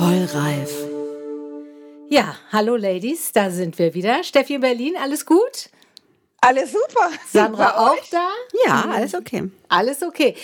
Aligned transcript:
Voll 0.00 0.26
reif. 0.32 0.72
Ja, 2.08 2.34
hallo 2.50 2.74
Ladies, 2.76 3.32
da 3.32 3.50
sind 3.50 3.78
wir 3.78 3.92
wieder. 3.92 4.24
Steffi 4.24 4.54
in 4.54 4.62
Berlin, 4.62 4.94
alles 4.98 5.26
gut? 5.26 5.68
Alles 6.40 6.72
super. 6.72 7.10
Sandra 7.30 7.86
auch 7.86 8.02
da? 8.10 8.30
Ja, 8.64 8.86
alles 8.94 9.14
okay. 9.14 9.50
Alles 9.68 10.02
okay. 10.02 10.36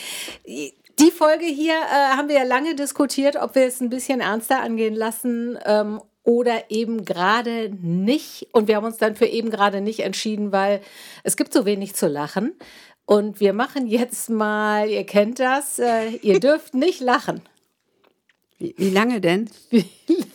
Die 0.44 1.10
Folge 1.10 1.46
hier 1.46 1.72
äh, 1.72 2.16
haben 2.18 2.28
wir 2.28 2.36
ja 2.36 2.42
lange 2.42 2.74
diskutiert, 2.74 3.36
ob 3.36 3.54
wir 3.54 3.64
es 3.64 3.80
ein 3.80 3.88
bisschen 3.88 4.20
ernster 4.20 4.60
angehen 4.60 4.94
lassen 4.94 5.58
ähm, 5.64 6.02
oder 6.22 6.70
eben 6.70 7.06
gerade 7.06 7.70
nicht. 7.80 8.48
Und 8.52 8.68
wir 8.68 8.76
haben 8.76 8.84
uns 8.84 8.98
dann 8.98 9.16
für 9.16 9.24
eben 9.24 9.48
gerade 9.48 9.80
nicht 9.80 10.00
entschieden, 10.00 10.52
weil 10.52 10.82
es 11.22 11.34
gibt 11.34 11.54
so 11.54 11.64
wenig 11.64 11.94
zu 11.94 12.08
lachen. 12.08 12.52
Und 13.06 13.40
wir 13.40 13.54
machen 13.54 13.86
jetzt 13.86 14.28
mal, 14.28 14.90
ihr 14.90 15.06
kennt 15.06 15.40
das, 15.40 15.78
äh, 15.78 16.08
ihr 16.20 16.40
dürft 16.40 16.74
nicht 16.74 17.00
lachen. 17.00 17.40
Wie, 18.58 18.74
wie 18.78 18.90
lange 18.90 19.20
denn? 19.20 19.50
Wie 19.70 19.84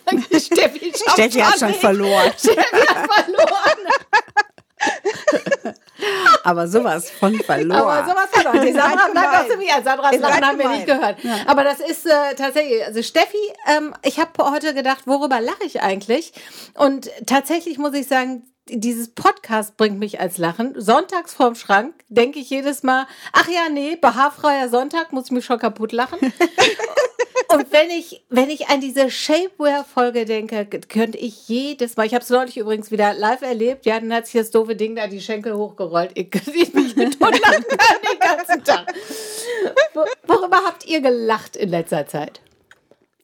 lange? 0.05 0.23
Steffi, 0.39 0.93
Steffi 1.13 1.39
hat 1.39 1.59
schon 1.59 1.73
verloren. 1.73 2.31
Steffi 2.37 2.85
hat 2.87 3.11
verloren. 3.11 3.77
Aber 6.43 6.67
sowas 6.67 7.11
von 7.11 7.35
verloren. 7.35 7.79
Aber 7.79 8.09
sowas 8.09 8.29
verloren. 8.31 8.65
Die 8.65 8.73
Sandra 8.73 9.07
bleibt 9.09 9.35
auch 9.35 9.47
zu 9.47 9.57
mir. 9.57 9.73
Sandras 9.83 10.17
Lachen 10.17 10.45
haben 10.45 10.57
wir 10.57 10.69
nicht 10.69 10.87
gehört. 10.87 11.17
Aber 11.45 11.63
das 11.63 11.79
ist 11.79 12.05
äh, 12.07 12.35
tatsächlich, 12.35 12.83
also 12.85 13.03
Steffi, 13.03 13.37
ähm, 13.67 13.93
ich 14.03 14.19
habe 14.19 14.31
heute 14.51 14.73
gedacht, 14.73 15.05
worüber 15.05 15.39
lache 15.39 15.63
ich 15.63 15.81
eigentlich? 15.81 16.33
Und 16.73 17.09
tatsächlich 17.27 17.77
muss 17.77 17.93
ich 17.93 18.07
sagen, 18.07 18.43
dieses 18.67 19.09
Podcast 19.13 19.77
bringt 19.77 19.99
mich 19.99 20.19
als 20.19 20.37
Lachen. 20.37 20.79
Sonntags 20.79 21.33
vorm 21.33 21.55
Schrank 21.55 21.93
denke 22.09 22.39
ich 22.39 22.49
jedes 22.49 22.83
Mal, 22.83 23.05
ach 23.33 23.47
ja, 23.47 23.69
nee, 23.71 23.95
behaarfreier 23.95 24.69
Sonntag, 24.69 25.11
muss 25.11 25.25
ich 25.25 25.31
mich 25.31 25.45
schon 25.45 25.59
kaputt 25.59 25.91
lachen. 25.91 26.19
Und 27.53 27.71
wenn 27.71 27.89
ich, 27.89 28.23
wenn 28.29 28.49
ich 28.49 28.67
an 28.67 28.81
diese 28.81 29.09
Shapewear-Folge 29.09 30.25
denke, 30.25 30.65
könnte 30.65 31.17
ich 31.17 31.47
jedes 31.47 31.97
Mal, 31.97 32.05
ich 32.05 32.13
habe 32.13 32.23
es 32.23 32.29
neulich 32.29 32.57
übrigens 32.57 32.91
wieder 32.91 33.13
live 33.13 33.41
erlebt, 33.41 33.85
ja, 33.85 33.99
dann 33.99 34.13
hat 34.13 34.25
sich 34.27 34.39
das 34.41 34.51
doofe 34.51 34.75
Ding 34.75 34.95
da 34.95 35.07
die 35.07 35.21
Schenkel 35.21 35.55
hochgerollt. 35.55 36.11
Ich, 36.15 36.29
ich 36.55 36.73
mich 36.73 36.95
mit 36.95 37.19
kann 37.19 37.31
den 37.33 38.19
ganzen 38.19 38.63
Tag. 38.63 38.93
Wo- 39.93 40.05
Worüber 40.27 40.61
habt 40.65 40.85
ihr 40.85 41.01
gelacht 41.01 41.55
in 41.55 41.69
letzter 41.69 42.07
Zeit? 42.07 42.41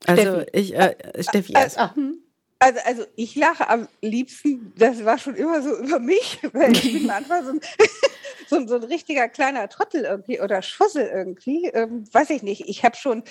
Also 0.06 0.22
Steffi. 0.42 0.46
ich, 0.54 0.76
äh, 0.76 0.96
Steffi 1.24 1.54
erst. 1.54 1.78
Ah, 1.80 1.94
Also, 2.60 2.80
also 2.86 3.04
ich 3.16 3.36
lache 3.36 3.70
am 3.70 3.88
liebsten, 4.02 4.74
das 4.78 5.04
war 5.06 5.18
schon 5.18 5.36
immer 5.36 5.62
so 5.62 5.76
über 5.78 6.00
mich, 6.00 6.40
weil 6.54 6.72
ich 6.74 6.94
bin 6.94 7.06
manchmal 7.06 7.44
so 7.44 7.52
ein, 7.52 7.62
so, 8.50 8.56
ein- 8.58 8.68
so 8.68 8.76
ein 8.76 8.84
richtiger 8.84 9.28
kleiner 9.30 9.68
Trottel 9.70 10.04
irgendwie 10.06 10.40
oder 10.42 10.62
Schussel 10.62 11.08
irgendwie. 11.14 11.68
Ähm, 11.68 12.06
weiß 12.12 12.30
ich 12.32 12.44
nicht. 12.44 12.68
Ich 12.68 12.84
habe 12.84 12.96
schon, 12.96 13.24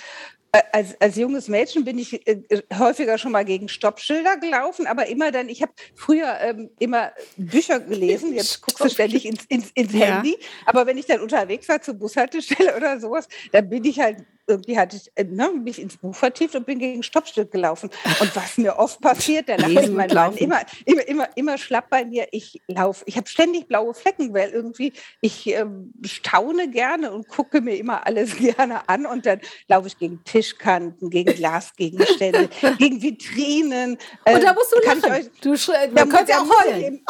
als, 0.51 0.99
als 0.99 1.15
junges 1.15 1.47
Mädchen 1.47 1.83
bin 1.83 1.97
ich 1.99 2.25
äh, 2.27 2.41
häufiger 2.77 3.17
schon 3.17 3.31
mal 3.31 3.45
gegen 3.45 3.69
Stoppschilder 3.69 4.37
gelaufen, 4.37 4.87
aber 4.87 5.07
immer 5.07 5.31
dann, 5.31 5.49
ich 5.49 5.61
habe 5.61 5.71
früher 5.95 6.39
ähm, 6.39 6.69
immer 6.79 7.11
Bücher 7.35 7.79
gelesen, 7.79 8.33
jetzt 8.33 8.61
guckst 8.61 8.83
du 8.83 8.89
ständig 8.89 9.25
ins, 9.25 9.45
ins, 9.45 9.71
ins 9.71 9.93
Ja. 9.93 9.99
Handy, 10.07 10.37
aber 10.65 10.85
wenn 10.85 10.97
ich 10.97 11.05
dann 11.05 11.21
unterwegs 11.21 11.67
war 11.69 11.81
zur 11.81 11.95
Bushaltestelle 11.95 12.75
oder 12.77 12.99
sowas, 12.99 13.27
dann 13.51 13.69
bin 13.69 13.83
ich 13.83 13.99
halt 13.99 14.17
irgendwie 14.47 14.77
hatte 14.77 14.95
ich 14.95 15.11
äh, 15.15 15.25
ne, 15.25 15.51
mich 15.51 15.79
ins 15.79 15.97
Buch 15.97 16.15
vertieft 16.15 16.55
und 16.55 16.65
bin 16.65 16.79
gegen 16.79 17.03
Stoppschild 17.03 17.51
gelaufen. 17.51 17.89
Und 18.21 18.35
was 18.35 18.57
mir 18.57 18.77
oft 18.77 19.01
passiert, 19.01 19.49
der 19.49 19.57
lacht 19.57 19.71
Lesen 19.71 19.95
mein 19.95 20.09
und 20.09 20.15
Mann 20.15 20.37
immer, 20.37 20.61
immer, 20.85 21.07
immer, 21.07 21.29
immer 21.35 21.57
schlapp 21.57 21.89
bei 21.89 22.05
mir. 22.05 22.27
Ich 22.31 22.61
laufe, 22.67 23.03
ich 23.07 23.17
habe 23.17 23.27
ständig 23.27 23.67
blaue 23.67 23.93
Flecken, 23.93 24.33
weil 24.33 24.49
irgendwie 24.51 24.93
ich 25.19 25.47
ähm, 25.47 25.93
staune 26.05 26.69
gerne 26.69 27.11
und 27.11 27.27
gucke 27.27 27.59
mir 27.61 27.75
immer 27.75 28.07
alles 28.07 28.35
gerne 28.37 28.87
an 28.87 29.05
und 29.05 29.25
dann 29.25 29.41
laufe 29.67 29.87
ich 29.87 29.97
gegen 29.97 30.23
Tischkanten, 30.37 31.09
gegen 31.09 31.33
Glasgegenstände, 31.33 32.49
gegen 32.79 33.01
Vitrinen. 33.01 33.91
Und 33.91 33.99
da 34.25 34.49
Ähm, 34.49 34.55
musst 34.55 34.71
du 34.73 34.79
lachen. 34.85 35.11
euch- 35.11 35.29
du 35.41 35.55
da 35.55 36.03
ja 36.29 36.39
muss- 36.43 36.51
auch 36.51 36.65
heulen. 36.65 36.81
eben- 36.83 37.01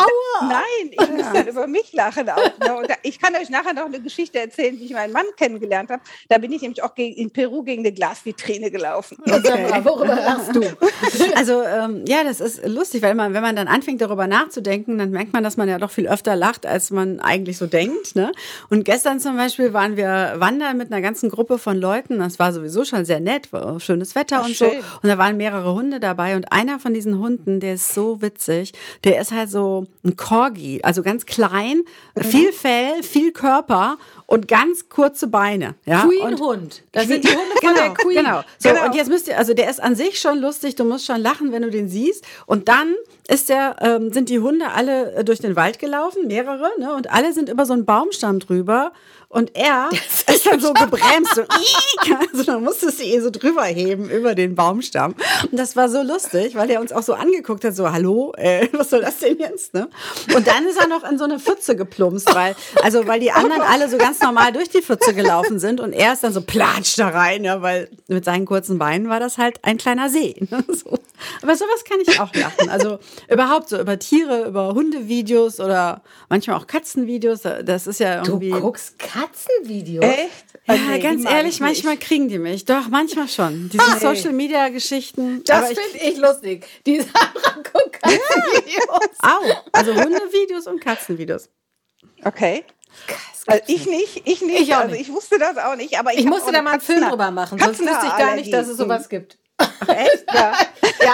Nein, 0.41 0.61
ich 0.91 1.09
muss 1.09 1.25
dann 1.33 1.47
über 1.47 1.67
mich 1.67 1.91
lachen 1.93 2.29
auch. 2.29 2.37
Ne? 2.59 2.75
Und 2.77 2.89
da, 2.89 2.95
ich 3.03 3.19
kann 3.19 3.35
euch 3.35 3.49
nachher 3.49 3.73
noch 3.73 3.85
eine 3.85 3.99
Geschichte 4.01 4.39
erzählen, 4.39 4.77
wie 4.79 4.85
ich 4.85 4.91
meinen 4.93 5.13
Mann 5.13 5.25
kennengelernt 5.37 5.89
habe. 5.89 6.01
Da 6.29 6.37
bin 6.37 6.51
ich 6.51 6.61
nämlich 6.61 6.83
auch 6.83 6.95
gegen, 6.95 7.15
in 7.15 7.31
Peru 7.31 7.63
gegen 7.63 7.81
eine 7.81 7.91
Glasvitrine 7.91 8.71
gelaufen. 8.71 9.17
Sandra, 9.25 9.83
worüber 9.83 10.15
lachst 10.15 10.55
du? 10.55 10.61
Also 11.35 11.63
ähm, 11.63 12.05
ja, 12.07 12.23
das 12.23 12.39
ist 12.39 12.65
lustig, 12.65 13.01
weil 13.01 13.15
man, 13.15 13.33
wenn 13.33 13.41
man 13.41 13.55
dann 13.55 13.67
anfängt 13.67 14.01
darüber 14.01 14.27
nachzudenken, 14.27 14.97
dann 14.97 15.11
merkt 15.11 15.33
man, 15.33 15.43
dass 15.43 15.57
man 15.57 15.67
ja 15.67 15.77
doch 15.77 15.91
viel 15.91 16.07
öfter 16.07 16.35
lacht, 16.35 16.65
als 16.65 16.91
man 16.91 17.19
eigentlich 17.19 17.57
so 17.57 17.67
denkt. 17.67 18.15
Ne? 18.15 18.31
Und 18.69 18.85
gestern 18.85 19.19
zum 19.19 19.35
Beispiel 19.37 19.73
waren 19.73 19.97
wir 19.97 20.35
wandern 20.37 20.77
mit 20.77 20.91
einer 20.91 21.01
ganzen 21.01 21.29
Gruppe 21.29 21.57
von 21.57 21.77
Leuten. 21.77 22.19
Das 22.19 22.39
war 22.39 22.53
sowieso 22.53 22.85
schon 22.85 23.05
sehr 23.05 23.16
nett, 23.19 23.51
war 23.53 23.79
schönes 23.79 24.15
Wetter 24.15 24.39
Ach, 24.41 24.45
und 24.45 24.55
so. 24.55 24.65
schön. 24.69 24.79
Und 25.01 25.09
da 25.09 25.17
waren 25.17 25.37
mehrere 25.37 25.73
Hunde 25.73 25.99
dabei 25.99 26.35
und 26.35 26.51
einer 26.51 26.79
von 26.79 26.93
diesen 26.93 27.19
Hunden, 27.19 27.59
der 27.59 27.75
ist 27.75 27.93
so 27.93 28.21
witzig. 28.21 28.73
Der 29.03 29.19
ist 29.19 29.31
halt 29.31 29.49
so 29.49 29.87
ein 30.03 30.15
Corgi, 30.15 30.81
also 30.83 31.03
ganz 31.03 31.25
klein, 31.25 31.83
viel 32.19 32.51
Fell, 32.51 33.03
viel 33.03 33.31
Körper 33.31 33.97
und 34.27 34.47
ganz 34.47 34.87
kurze 34.89 35.27
Beine. 35.27 35.73
Ja? 35.85 36.03
und 36.03 36.09
Queen-Hund. 36.11 36.83
Das 36.91 37.07
sind 37.07 37.23
die 37.23 37.29
Hunde 37.29 37.55
von 37.61 37.73
der 37.73 37.89
Queen. 37.95 38.17
Genau. 38.17 38.41
So, 38.59 38.69
Genau. 38.69 38.85
und 38.85 38.93
jetzt 38.95 39.07
müsst 39.09 39.27
ihr, 39.27 39.37
also 39.37 39.53
der 39.55 39.69
ist 39.69 39.81
an 39.81 39.95
sich 39.95 40.19
schon 40.19 40.37
lustig, 40.39 40.75
du 40.75 40.83
musst 40.83 41.05
schon 41.05 41.21
lachen, 41.21 41.51
wenn 41.51 41.63
du 41.63 41.71
den 41.71 41.89
siehst. 41.89 42.23
Und 42.45 42.67
dann 42.69 42.93
ist 43.27 43.49
der, 43.49 43.77
ähm, 43.81 44.13
sind 44.13 44.29
die 44.29 44.39
Hunde 44.39 44.67
alle 44.73 45.13
äh, 45.15 45.23
durch 45.23 45.39
den 45.39 45.55
Wald 45.55 45.79
gelaufen, 45.79 46.27
mehrere, 46.27 46.69
ne? 46.79 46.93
Und 46.93 47.11
alle 47.11 47.33
sind 47.33 47.49
über 47.49 47.65
so 47.65 47.73
einen 47.73 47.85
Baumstamm 47.85 48.39
drüber. 48.39 48.91
Und 49.29 49.57
er 49.57 49.89
ist 50.33 50.45
dann 50.45 50.61
so 50.61 50.71
gebremst. 50.71 51.35
So, 51.35 51.41
also 52.31 52.43
dann 52.45 52.63
musstest 52.63 52.99
du 52.99 53.03
ihn 53.03 53.21
so 53.21 53.29
drüber 53.29 53.63
heben 53.63 54.09
über 54.09 54.35
den 54.35 54.55
Baumstamm. 54.55 55.15
Und 55.51 55.59
das 55.59 55.75
war 55.75 55.89
so 55.89 56.01
lustig, 56.01 56.55
weil 56.55 56.69
er 56.69 56.79
uns 56.79 56.93
auch 56.93 57.03
so 57.03 57.13
angeguckt 57.13 57.65
hat, 57.65 57.75
so, 57.75 57.91
hallo, 57.91 58.31
äh, 58.37 58.69
was 58.71 58.89
soll 58.89 59.01
das 59.01 59.19
denn 59.19 59.37
jetzt? 59.37 59.73
Ne? 59.73 59.89
Und 60.33 60.47
dann 60.47 60.65
ist 60.65 60.79
er 60.79 60.87
noch 60.87 61.03
in 61.09 61.17
so 61.17 61.25
eine 61.25 61.39
Pfütze 61.39 61.75
geplumpst, 61.75 62.33
weil, 62.33 62.55
also 62.81 63.05
weil 63.05 63.19
die 63.19 63.31
anderen 63.31 63.61
alle 63.61 63.89
so 63.89 63.97
ganz 63.97 64.16
normal 64.21 64.51
durch 64.53 64.69
die 64.69 64.81
Pfütze 64.81 65.13
gelaufen 65.13 65.59
sind 65.59 65.79
und 65.79 65.93
er 65.93 66.13
ist 66.13 66.23
dann 66.23 66.33
so 66.33 66.41
platsch 66.41 66.97
da 66.97 67.09
rein, 67.09 67.43
ja, 67.43 67.61
weil 67.61 67.89
mit 68.07 68.25
seinen 68.25 68.45
kurzen 68.45 68.77
Beinen 68.77 69.09
war 69.09 69.19
das 69.19 69.37
halt 69.37 69.63
ein 69.63 69.77
kleiner 69.77 70.09
See. 70.09 70.35
Ne? 70.49 70.63
So. 70.73 70.97
Aber 71.41 71.55
sowas 71.55 71.83
kann 71.83 71.97
ich 72.05 72.19
auch 72.19 72.31
lachen. 72.35 72.69
Also 72.69 72.99
überhaupt 73.27 73.69
so 73.69 73.79
über 73.79 73.97
Tiere, 73.97 74.45
über 74.47 74.75
Hundevideos 74.75 75.59
oder 75.59 76.03
manchmal 76.29 76.57
auch 76.57 76.67
Katzenvideos. 76.67 77.41
Das 77.63 77.87
ist 77.87 77.99
ja 77.99 78.21
Du 78.21 78.33
irgendwie. 78.33 78.51
guckst 78.51 78.99
Katzenvideos? 78.99 80.05
Echt? 80.05 80.29
Ja, 80.67 80.73
Also, 80.75 80.83
nee, 80.85 80.99
ganz 80.99 81.25
ehrlich, 81.25 81.55
ich 81.55 81.59
manchmal 81.59 81.93
nicht. 81.95 82.03
kriegen 82.05 82.27
die 82.29 82.37
mich. 82.37 82.65
Doch, 82.65 82.89
manchmal 82.89 83.27
schon. 83.27 83.69
Diese 83.69 83.83
Ah, 83.83 83.97
Social 83.99 84.31
Media 84.33 84.69
Geschichten. 84.69 85.43
Das 85.45 85.69
finde 85.69 85.97
ich 86.03 86.17
lustig. 86.17 86.65
Die 86.85 86.99
Sandra 86.99 87.51
guckt 87.63 87.99
Katzenvideos. 88.01 89.09
auch. 89.23 89.63
Also 89.71 89.95
Hundevideos 89.95 90.67
und 90.67 90.81
Katzenvideos. 90.81 91.49
Okay. 92.23 92.63
Also 93.47 93.63
ich 93.67 93.85
nicht, 93.85 94.23
ich 94.25 94.41
nicht. 94.41 94.61
Ich 94.61 94.73
auch 94.73 94.79
also 94.81 94.91
nicht. 94.91 95.07
ich 95.07 95.13
wusste 95.13 95.39
das 95.39 95.57
auch 95.57 95.75
nicht, 95.75 95.97
aber 95.97 96.11
ich, 96.13 96.19
Ich 96.19 96.25
musste 96.25 96.51
da 96.51 96.61
mal 96.61 96.71
einen 96.71 96.81
Film 96.81 97.07
drüber 97.09 97.31
machen, 97.31 97.57
sonst 97.57 97.79
wüsste 97.79 98.05
ich 98.07 98.17
gar 98.17 98.35
nicht, 98.35 98.51
dass 98.51 98.67
es 98.67 98.77
sowas 98.77 99.07
gibt. 99.07 99.37
Echt? 99.87 100.25
Ja. 100.33 100.53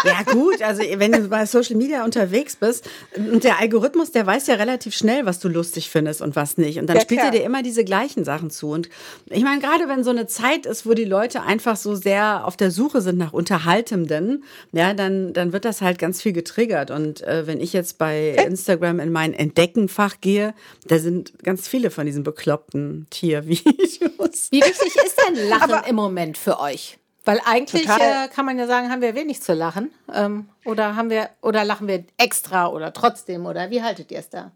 Ja, 0.04 0.24
gut, 0.32 0.62
also 0.62 0.82
wenn 0.82 1.12
du 1.12 1.28
bei 1.28 1.46
Social 1.46 1.76
Media 1.76 2.04
unterwegs 2.04 2.56
bist 2.56 2.90
und 3.16 3.44
der 3.44 3.60
Algorithmus, 3.60 4.12
der 4.12 4.26
weiß 4.26 4.48
ja 4.48 4.56
relativ 4.56 4.96
schnell, 4.96 5.26
was 5.26 5.40
du 5.40 5.50
lustig 5.50 5.90
findest 5.90 6.22
und 6.22 6.36
was 6.36 6.58
nicht. 6.58 6.80
Und 6.80 6.88
dann 6.88 6.98
Ja, 6.98 7.02
spielt 7.02 7.22
er 7.22 7.32
dir 7.32 7.44
immer 7.44 7.64
diese 7.64 7.84
gleichen 7.84 8.24
Sachen 8.26 8.50
zu. 8.50 8.70
Und 8.70 8.90
ich 9.30 9.44
meine, 9.44 9.62
gerade 9.62 9.88
wenn 9.88 10.04
so 10.04 10.10
eine 10.10 10.28
Zeit 10.28 10.66
ist, 10.66 10.86
wo 10.86 10.94
die 10.94 11.06
Leute 11.06 11.42
einfach 11.44 11.76
so 11.76 11.96
sehr 11.96 12.46
auf 12.46 12.58
der 12.58 12.72
Suche 12.72 13.02
sind 13.02 13.18
nach 13.18 13.34
Unterhaltendem, 13.34 14.44
ja, 14.72 14.94
dann, 14.94 15.34
dann 15.34 15.54
wird 15.54 15.66
das 15.66 15.82
halt 15.82 16.00
ganz 16.00 16.22
viel 16.22 16.34
getriggert. 16.34 16.92
Und 16.92 17.22
äh, 17.22 17.46
wenn 17.48 17.60
ich 17.62 17.74
jetzt 17.74 17.98
bei 17.98 18.30
Instagram 18.30 19.00
in 19.00 19.12
mein 19.12 19.34
Entdeckenfach 19.34 20.16
gehe, 20.22 20.54
da 20.88 20.98
sind 21.00 21.34
ganz 21.44 21.68
viele 21.68 21.92
von 21.92 22.06
diesen 22.06 22.24
bekloppten 22.24 23.08
Tiervideos. 23.10 24.50
Wie 24.52 24.62
wichtig 24.62 24.96
ist 25.06 25.18
denn 25.28 25.50
Lachen 25.50 25.82
im 25.88 25.96
Moment 25.96 26.38
für 26.38 26.60
euch? 26.60 26.98
Weil 27.26 27.40
eigentlich 27.46 27.88
äh, 27.88 28.28
kann 28.28 28.46
man 28.46 28.60
ja 28.60 28.68
sagen, 28.68 28.90
haben 28.90 29.02
wir 29.02 29.16
wenig 29.16 29.42
zu 29.42 29.54
lachen. 29.54 29.92
Ähm, 30.14 30.50
oder 30.66 30.96
haben 30.96 31.10
wir, 31.10 31.30
oder 31.42 31.64
lachen 31.64 31.88
wir 31.88 32.04
extra 32.18 32.68
oder 32.68 32.92
trotzdem 32.92 33.46
oder 33.46 33.70
wie 33.70 33.82
haltet 33.82 34.12
ihr 34.12 34.20
es 34.20 34.30
da? 34.30 34.52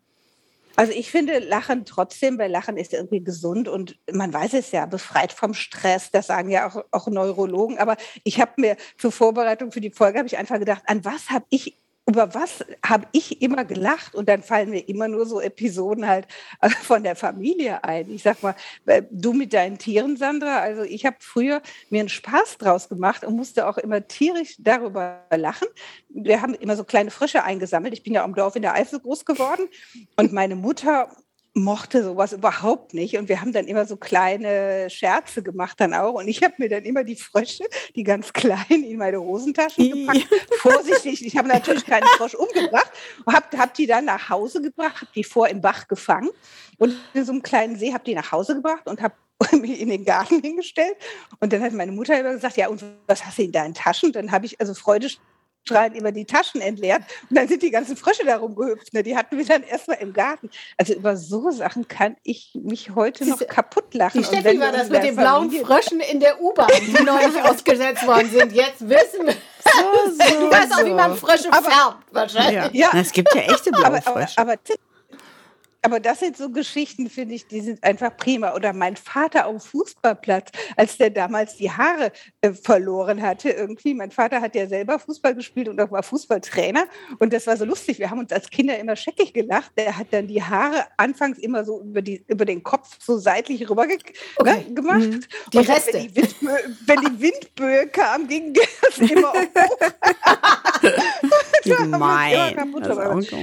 Also 0.76 0.92
ich 0.92 1.10
finde 1.10 1.40
Lachen 1.40 1.86
trotzdem, 1.86 2.38
weil 2.38 2.52
Lachen 2.52 2.78
ist 2.78 2.94
irgendwie 2.94 3.24
gesund 3.24 3.68
und 3.68 3.98
man 4.12 4.32
weiß 4.32 4.54
es 4.54 4.72
ja, 4.72 4.86
befreit 4.86 5.34
vom 5.34 5.56
Stress. 5.56 6.12
Das 6.12 6.28
sagen 6.28 6.50
ja 6.52 6.68
auch, 6.68 6.86
auch 6.92 7.08
Neurologen. 7.08 7.80
Aber 7.80 7.98
ich 8.24 8.40
habe 8.40 8.52
mir 8.58 8.78
zur 8.96 9.12
Vorbereitung 9.12 9.72
für 9.72 9.82
die 9.82 9.90
Folge 9.90 10.20
habe 10.20 10.28
ich 10.28 10.38
einfach 10.38 10.60
gedacht, 10.60 10.84
an 10.86 11.04
was 11.04 11.32
habe 11.32 11.46
ich 11.50 11.78
über 12.08 12.34
was 12.34 12.64
habe 12.86 13.06
ich 13.12 13.42
immer 13.42 13.66
gelacht? 13.66 14.16
Und 14.16 14.30
dann 14.30 14.42
fallen 14.42 14.70
mir 14.70 14.80
immer 14.88 15.08
nur 15.08 15.26
so 15.26 15.42
Episoden 15.42 16.08
halt 16.08 16.28
äh, 16.62 16.70
von 16.70 17.04
der 17.04 17.16
Familie 17.16 17.84
ein. 17.84 18.10
Ich 18.10 18.24
sag 18.24 18.42
mal, 18.42 18.56
äh, 18.86 19.04
du 19.12 19.34
mit 19.34 19.54
deinen 19.54 19.78
Tieren, 19.78 20.16
Sandra, 20.16 20.60
also 20.60 20.84
ich 20.84 21.06
habe 21.06 21.18
früher 21.20 21.62
mir 21.90 22.00
einen 22.00 22.10
Spaß 22.10 22.58
draus 22.60 22.88
gemacht 22.88 23.26
und 23.26 23.36
musste 23.36 23.68
auch 23.68 23.78
immer 23.78 24.08
tierisch 24.08 24.56
darüber 24.58 25.26
lachen. 25.36 25.68
Wir 26.10 26.42
haben 26.42 26.54
immer 26.54 26.78
so 26.78 26.86
kleine 26.86 27.12
Frösche 27.12 27.44
eingesammelt. 27.44 27.94
Ich 27.94 28.04
bin 28.04 28.14
ja 28.14 28.24
am 28.24 28.34
Dorf 28.34 28.56
in 28.56 28.62
der 28.62 28.74
Eifel 28.74 29.00
groß 29.00 29.26
geworden 29.26 29.68
und 30.16 30.32
meine 30.32 30.56
Mutter 30.56 31.10
mochte 31.58 32.04
sowas 32.04 32.34
überhaupt 32.34 32.94
nicht. 32.94 33.18
Und 33.18 33.30
wir 33.30 33.42
haben 33.42 33.52
dann 33.52 33.66
immer 33.68 33.86
so 33.86 33.98
kleine 33.98 34.90
Scherze 34.90 35.44
gemacht 35.44 35.80
dann 35.80 35.94
auch. 35.94 36.14
Und 36.14 36.28
ich 36.28 36.44
habe 36.44 36.54
mir 36.58 36.70
dann 36.70 36.84
immer 36.84 37.04
die 37.04 37.16
Frösche, 37.16 37.66
die 37.96 38.04
ganz 38.04 38.34
kleinen, 38.34 38.84
in 38.84 38.98
meine 38.98 39.20
Hosentaschen 39.20 39.92
gepackt. 39.92 40.28
Vorsichtig, 40.60 41.26
ich 41.26 41.38
habe 41.38 41.48
natürlich 41.48 41.86
keinen 41.86 42.08
Frosch 42.18 42.36
umgebracht. 42.36 42.92
Habe 43.26 43.58
hab 43.58 43.74
die 43.74 43.88
dann 43.88 44.06
nach 44.06 44.30
Hause 44.30 44.62
gebracht, 44.62 45.02
habe 45.02 45.12
die 45.16 45.24
vor 45.24 45.48
im 45.50 45.62
Bach 45.62 45.88
gefangen. 45.88 46.30
Und 46.78 46.96
in 47.14 47.26
so 47.26 47.32
einem 47.32 47.42
kleinen 47.42 47.78
See 47.78 47.94
habe 47.94 48.04
die 48.04 48.16
nach 48.16 48.32
Hause 48.32 48.56
gebracht 48.56 48.88
und 48.88 49.02
habe 49.02 49.16
mich 49.52 49.80
in 49.80 49.90
den 49.90 50.06
Garten 50.06 50.42
hingestellt. 50.42 50.96
Und 51.40 51.54
dann 51.54 51.62
hat 51.62 51.74
meine 51.74 51.92
Mutter 51.92 52.20
immer 52.20 52.34
gesagt, 52.34 52.58
ja, 52.58 52.68
und 52.70 52.84
was 53.08 53.26
hast 53.26 53.38
du 53.38 53.44
in 53.44 53.52
deinen 53.52 53.74
Taschen? 53.74 54.12
Dann 54.12 54.32
habe 54.32 54.46
ich 54.46 54.60
also 54.60 54.74
Freude 54.74 55.10
strahlend 55.68 55.98
über 55.98 56.12
die 56.12 56.26
Taschen 56.26 56.62
entleert 56.62 57.02
und 57.30 57.38
dann 57.38 57.48
sind 57.48 57.62
die 57.62 57.72
ganzen 57.72 57.98
Frösche 57.98 58.26
darum 58.26 58.56
gehüpft. 58.56 58.94
Ne? 58.94 59.04
Die 59.04 59.16
hatten 59.16 59.38
wir 59.38 59.46
dann 59.46 59.64
erstmal 59.64 59.98
im 59.98 60.14
Garten. 60.14 60.50
Also 60.78 60.94
über 60.94 61.18
so 61.18 61.52
Sachen 61.52 61.88
kann 61.88 62.16
ich 62.24 62.52
mich 62.54 62.96
heute 62.96 63.28
noch 63.28 63.46
kaputt 63.48 63.94
lachen. 63.94 64.22
Die 64.22 64.26
Steffi 64.26 64.60
war 64.60 64.72
das 64.72 64.90
mit 64.90 65.04
den 65.04 65.16
blauen 65.16 65.52
Fröschen 65.52 66.00
in 66.00 66.20
der 66.20 66.42
U-Bahn, 66.42 66.70
die 66.82 67.04
neulich 67.04 67.44
ausgesetzt 67.44 68.08
worden 68.08 68.30
sind. 68.30 68.54
Jetzt 68.54 68.88
wissen 68.88 69.28
wir. 69.28 69.34
So, 69.34 70.12
so, 70.12 70.40
du 70.40 70.52
weißt 70.52 70.74
auch, 70.74 70.86
wie 70.86 70.94
man 70.94 71.16
Frösche 71.18 71.52
aber, 71.52 71.70
färbt, 71.70 71.98
wahrscheinlich. 72.12 72.74
Ja. 72.74 72.92
ja. 72.94 73.00
Es 73.00 73.12
gibt 73.12 73.34
ja 73.36 73.42
echte 73.42 73.70
blaue 73.72 74.02
Frösche. 74.02 74.38
Aber, 74.38 74.54
aber, 74.54 74.54
aber 74.54 74.58
das 76.00 76.20
sind 76.20 76.38
so 76.38 76.50
Geschichten, 76.50 77.10
finde 77.10 77.36
ich, 77.36 77.48
die 77.48 77.62
sind 77.62 77.84
einfach 77.84 78.16
prima. 78.18 78.54
Oder 78.54 78.74
mein 78.74 78.96
Vater 78.96 79.48
auf 79.48 79.62
dem 79.62 79.62
Fußballplatz, 79.62 80.52
als 80.76 80.98
der 80.98 81.10
damals 81.10 81.58
die 81.58 81.72
Haare 81.72 82.12
äh, 82.42 82.52
verloren 82.54 83.22
hatte, 83.22 83.50
irgendwie. 83.50 83.94
Mein 83.94 84.12
Vater 84.12 84.42
hat 84.42 84.56
ja 84.56 84.68
selber 84.68 85.00
Fußball 85.00 85.36
gespielt 85.36 85.70
und 85.70 85.80
auch 85.80 85.92
war 85.92 86.04
Fußballtrainer. 86.04 86.86
Und 87.20 87.34
das 87.34 87.48
war 87.48 87.58
so 87.58 87.66
lustig. 87.66 88.00
Wir 88.00 88.10
haben 88.10 88.20
uns 88.20 88.32
als 88.32 88.50
Kinder 88.50 88.78
immer 88.78 88.96
scheckig 88.96 89.34
gelacht. 89.34 89.72
Der 89.78 89.98
hat 89.98 90.08
dann 90.12 90.28
die 90.28 90.42
Haare 90.42 90.86
anfangs 90.98 91.38
immer 91.40 91.64
so 91.66 91.82
über, 91.82 92.02
die, 92.02 92.24
über 92.28 92.46
den 92.46 92.64
Kopf 92.64 92.98
so 93.00 93.18
seitlich 93.18 93.70
rüber 93.70 93.88
ge 93.88 93.98
okay. 94.38 94.66
ne, 94.68 94.74
gemacht. 94.74 95.00
Mhm. 95.00 95.24
Die 95.54 95.58
und 95.58 95.70
Reste. 95.70 95.94
Wenn 95.94 96.08
die, 96.08 96.16
Windböe, 96.16 96.76
wenn 96.86 97.00
die 97.02 97.22
Windböe 97.22 97.88
kam, 97.88 98.28
ging 98.28 98.54
das 98.82 98.98
immer 98.98 99.34
hoch. 99.34 99.48
Gemein. 101.76 102.72
Das, 102.82 102.98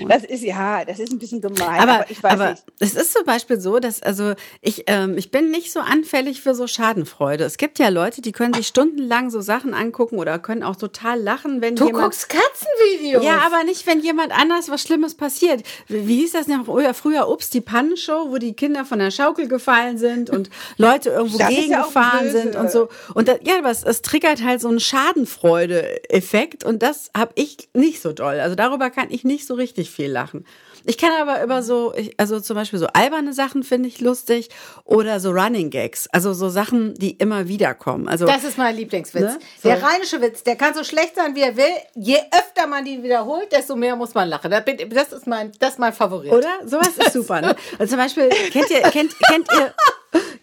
das, 0.09 0.25
ist 0.25 0.43
ja, 0.43 0.85
das 0.85 0.99
ist 0.99 1.13
ein 1.13 1.19
bisschen 1.19 1.41
gemein. 1.41 1.81
Aber, 1.81 1.93
aber 1.95 2.11
ich 2.11 2.23
weiß 2.23 2.33
aber 2.33 2.51
nicht. 2.51 2.65
es 2.81 2.95
ist 2.95 3.13
zum 3.13 3.25
Beispiel 3.25 3.61
so, 3.61 3.79
dass 3.79 4.03
also 4.03 4.35
ich 4.61 4.85
ähm, 4.87 5.17
ich 5.19 5.31
bin 5.31 5.51
nicht 5.51 5.73
so 5.73 5.81
anfällig 5.81 6.41
für 6.41 6.55
so 6.55 6.67
Schadenfreude. 6.67 7.45
Es 7.45 7.57
gibt 7.57 7.79
ja 7.79 7.89
Leute, 7.89 8.23
die 8.23 8.33
können 8.33 8.55
sich 8.55 8.67
stundenlang 8.67 9.31
so 9.31 9.41
Sachen 9.41 9.75
angucken 9.75 10.19
oder 10.19 10.39
können 10.39 10.63
auch 10.63 10.77
total 10.77 11.21
lachen, 11.21 11.61
wenn 11.61 11.77
du 11.77 11.87
jemand, 11.87 12.05
guckst 12.05 12.29
Katzenvideos. 12.29 13.25
Ja, 13.25 13.41
aber 13.47 13.65
nicht, 13.65 13.87
wenn 13.87 14.01
jemand 14.01 14.33
anders 14.33 14.69
was 14.69 14.83
Schlimmes 14.83 15.15
passiert. 15.15 15.63
Wie, 15.89 16.07
wie 16.09 16.17
hieß 16.19 16.33
das 16.33 16.47
noch 16.47 16.67
früher? 16.67 16.95
Früher 16.95 17.29
Ups 17.29 17.51
die 17.51 17.61
Pannenshow, 17.61 18.31
wo 18.31 18.39
die 18.39 18.55
Kinder 18.55 18.85
von 18.85 18.99
der 18.99 19.11
Schaukel 19.11 19.49
gefallen 19.49 19.99
sind 19.99 20.31
und 20.31 20.51
Leute 20.77 21.11
irgendwo 21.11 21.39
das 21.39 21.49
gegengefahren 21.49 22.27
ja 22.27 22.33
sind 22.33 22.57
und 22.57 22.71
so. 22.71 22.89
Und 23.15 23.29
das, 23.29 23.39
ja, 23.43 23.59
aber 23.59 23.71
es, 23.71 23.83
es 23.83 24.03
triggert 24.03 24.43
halt 24.43 24.61
so 24.61 24.69
einen 24.69 24.81
Schadenfreude-Effekt 24.81 26.65
und 26.65 26.83
das 26.83 27.11
habe 27.17 27.33
ich 27.35 27.69
nicht 27.75 28.01
so 28.01 28.13
doll. 28.15 28.41
Also 28.41 28.55
darüber 28.55 28.91
kann 28.91 29.09
ich 29.11 29.25
nicht 29.25 29.47
so 29.47 29.55
richtig 29.55 29.91
viel 29.91 30.11
lachen. 30.11 30.45
Ich 30.87 30.99
kann 30.99 31.11
aber 31.19 31.43
über 31.43 31.63
so, 31.63 31.95
also 32.19 32.41
zum 32.41 32.57
Beispiel 32.57 32.79
so 32.79 32.87
alberne 32.89 33.33
Sachen 33.33 33.63
finde 33.63 33.89
ich 33.89 34.01
lustig 34.01 34.51
oder 34.85 35.19
so 35.19 35.31
Running 35.31 35.71
Gags, 35.71 36.09
also 36.13 36.35
so 36.35 36.51
Sachen, 36.51 36.95
die 36.95 37.13
immer 37.13 37.49
wieder 37.49 37.75
kommen. 37.75 38.07
Also 38.07 38.27
das 38.27 38.45
ist 38.45 38.59
mein 38.59 38.77
Lieblingswitz. 38.77 39.23
Ne? 39.23 39.39
So. 39.63 39.69
Der 39.69 39.83
rheinische 39.83 40.21
Witz, 40.21 40.43
der 40.43 40.57
kann 40.57 40.75
so 40.75 40.85
schlecht 40.85 41.15
sein, 41.17 41.35
wie 41.35 41.41
er 41.41 41.57
will. 41.57 41.65
Je 41.95 42.19
öfter 42.33 42.67
man 42.67 42.85
die 42.85 43.03
wiederholt, 43.03 43.51
desto 43.51 43.77
mehr 43.77 43.97
muss 43.97 44.13
man 44.13 44.29
lachen. 44.29 44.51
Das 44.51 45.13
ist 45.13 45.27
mein, 45.27 45.53
das 45.59 45.75
ist 45.75 45.79
mein 45.79 45.93
Favorit. 45.93 46.33
Oder? 46.33 46.61
Sowas 46.67 46.91
ist 46.99 47.13
super. 47.13 47.41
Ne? 47.41 47.57
Also 47.79 47.93
zum 47.93 47.99
Beispiel 47.99 48.29
kennt 48.29 48.71
ihr, 48.71 48.81
kennt, 48.83 49.15
kennt 49.19 49.49
ihr, 49.53 49.75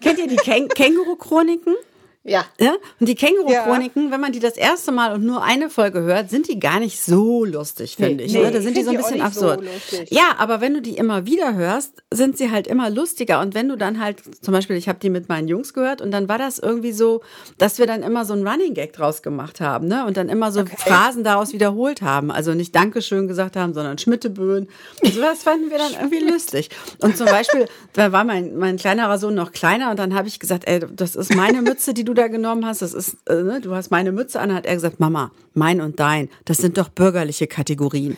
kennt 0.02 0.20
ihr 0.20 0.28
die 0.28 0.36
Käng 0.38 0.68
Känguru-Chroniken? 0.68 1.76
Ja. 2.24 2.46
ja. 2.60 2.76
Und 3.00 3.10
die 3.10 3.16
Känguru-Chroniken, 3.16 4.06
ja. 4.06 4.12
wenn 4.12 4.22
man 4.22 4.32
die 4.32 4.40
das 4.40 4.56
erste 4.56 4.92
Mal 4.92 5.14
und 5.14 5.24
nur 5.24 5.44
eine 5.44 5.72
Folge 5.72 6.02
hört, 6.02 6.30
sind 6.30 6.48
die 6.48 6.60
gar 6.60 6.80
nicht 6.80 7.02
so 7.02 7.46
lustig, 7.46 7.96
finde 7.96 8.18
nee, 8.18 8.24
ich. 8.26 8.34
Nee, 8.34 8.52
da 8.52 8.62
sind 8.62 8.78
die 8.78 8.84
so 8.84 8.92
ein 8.92 8.98
bisschen 8.98 9.22
absurd. 9.22 9.64
So 9.90 9.98
ja, 10.10 10.36
aber 10.38 10.62
wenn 10.62 10.76
du 10.76 10.82
die 10.84 10.98
immer 10.98 11.26
wieder 11.26 11.56
hörst, 11.56 12.04
sind 12.14 12.38
sie 12.38 12.52
halt 12.52 12.68
immer 12.68 12.92
lustiger. 12.92 13.42
Und 13.42 13.56
wenn 13.56 13.68
du 13.70 13.76
dann 13.76 14.00
halt, 14.00 14.22
zum 14.44 14.54
Beispiel, 14.54 14.76
ich 14.76 14.88
habe 14.88 15.00
die 15.00 15.10
mit 15.10 15.30
meinen 15.30 15.48
Jungs 15.48 15.74
gehört 15.74 16.00
und 16.00 16.12
dann 16.12 16.30
war 16.30 16.38
das 16.38 16.60
irgendwie 16.60 16.92
so, 16.92 17.22
dass 17.58 17.80
wir 17.80 17.88
dann 17.88 18.04
immer 18.04 18.24
so 18.24 18.34
ein 18.34 18.48
Running 18.48 18.76
Gag 18.76 18.94
draus 18.94 19.24
gemacht 19.24 19.60
haben, 19.60 19.88
ne? 19.88 20.06
Und 20.06 20.16
dann 20.16 20.30
immer 20.30 20.52
so 20.52 20.62
okay. 20.62 20.76
Phrasen 20.78 21.24
daraus 21.24 21.54
wiederholt 21.54 22.04
haben. 22.04 22.30
Also 22.30 22.54
nicht 22.54 22.76
Dankeschön 22.76 23.28
gesagt 23.28 23.56
haben, 23.56 23.74
sondern 23.74 23.98
Schmitteböen. 23.98 24.70
Und 25.04 25.14
sowas 25.14 25.42
fanden 25.42 25.72
wir 25.72 25.80
dann 25.80 25.94
irgendwie 25.94 26.20
lustig. 26.20 26.70
Und 27.00 27.18
zum 27.18 27.26
Beispiel, 27.26 27.66
da 27.94 28.12
war 28.12 28.24
mein, 28.26 28.58
mein 28.58 28.78
kleinerer 28.78 29.18
Sohn 29.18 29.34
noch 29.34 29.52
kleiner 29.52 29.90
und 29.90 29.98
dann 29.98 30.14
habe 30.14 30.28
ich 30.28 30.40
gesagt, 30.40 30.68
ey, 30.68 30.82
das 30.94 31.16
ist 31.16 31.36
meine 31.36 31.64
Mütze, 31.64 31.96
die 31.96 32.04
du 32.04 32.11
du 32.14 32.22
da 32.22 32.28
genommen 32.28 32.66
hast, 32.66 32.82
das 32.82 32.94
ist, 32.94 33.18
äh, 33.28 33.42
ne, 33.42 33.62
du 33.62 33.74
hast 33.74 33.90
meine 33.92 34.12
Mütze 34.12 34.40
an, 34.40 34.54
hat 34.54 34.66
er 34.66 34.76
gesagt, 34.76 35.00
Mama, 35.00 35.32
mein 35.54 35.82
und 35.82 36.00
dein, 36.00 36.30
das 36.46 36.58
sind 36.58 36.78
doch 36.78 36.90
bürgerliche 36.90 37.48
Kategorien. 37.48 38.18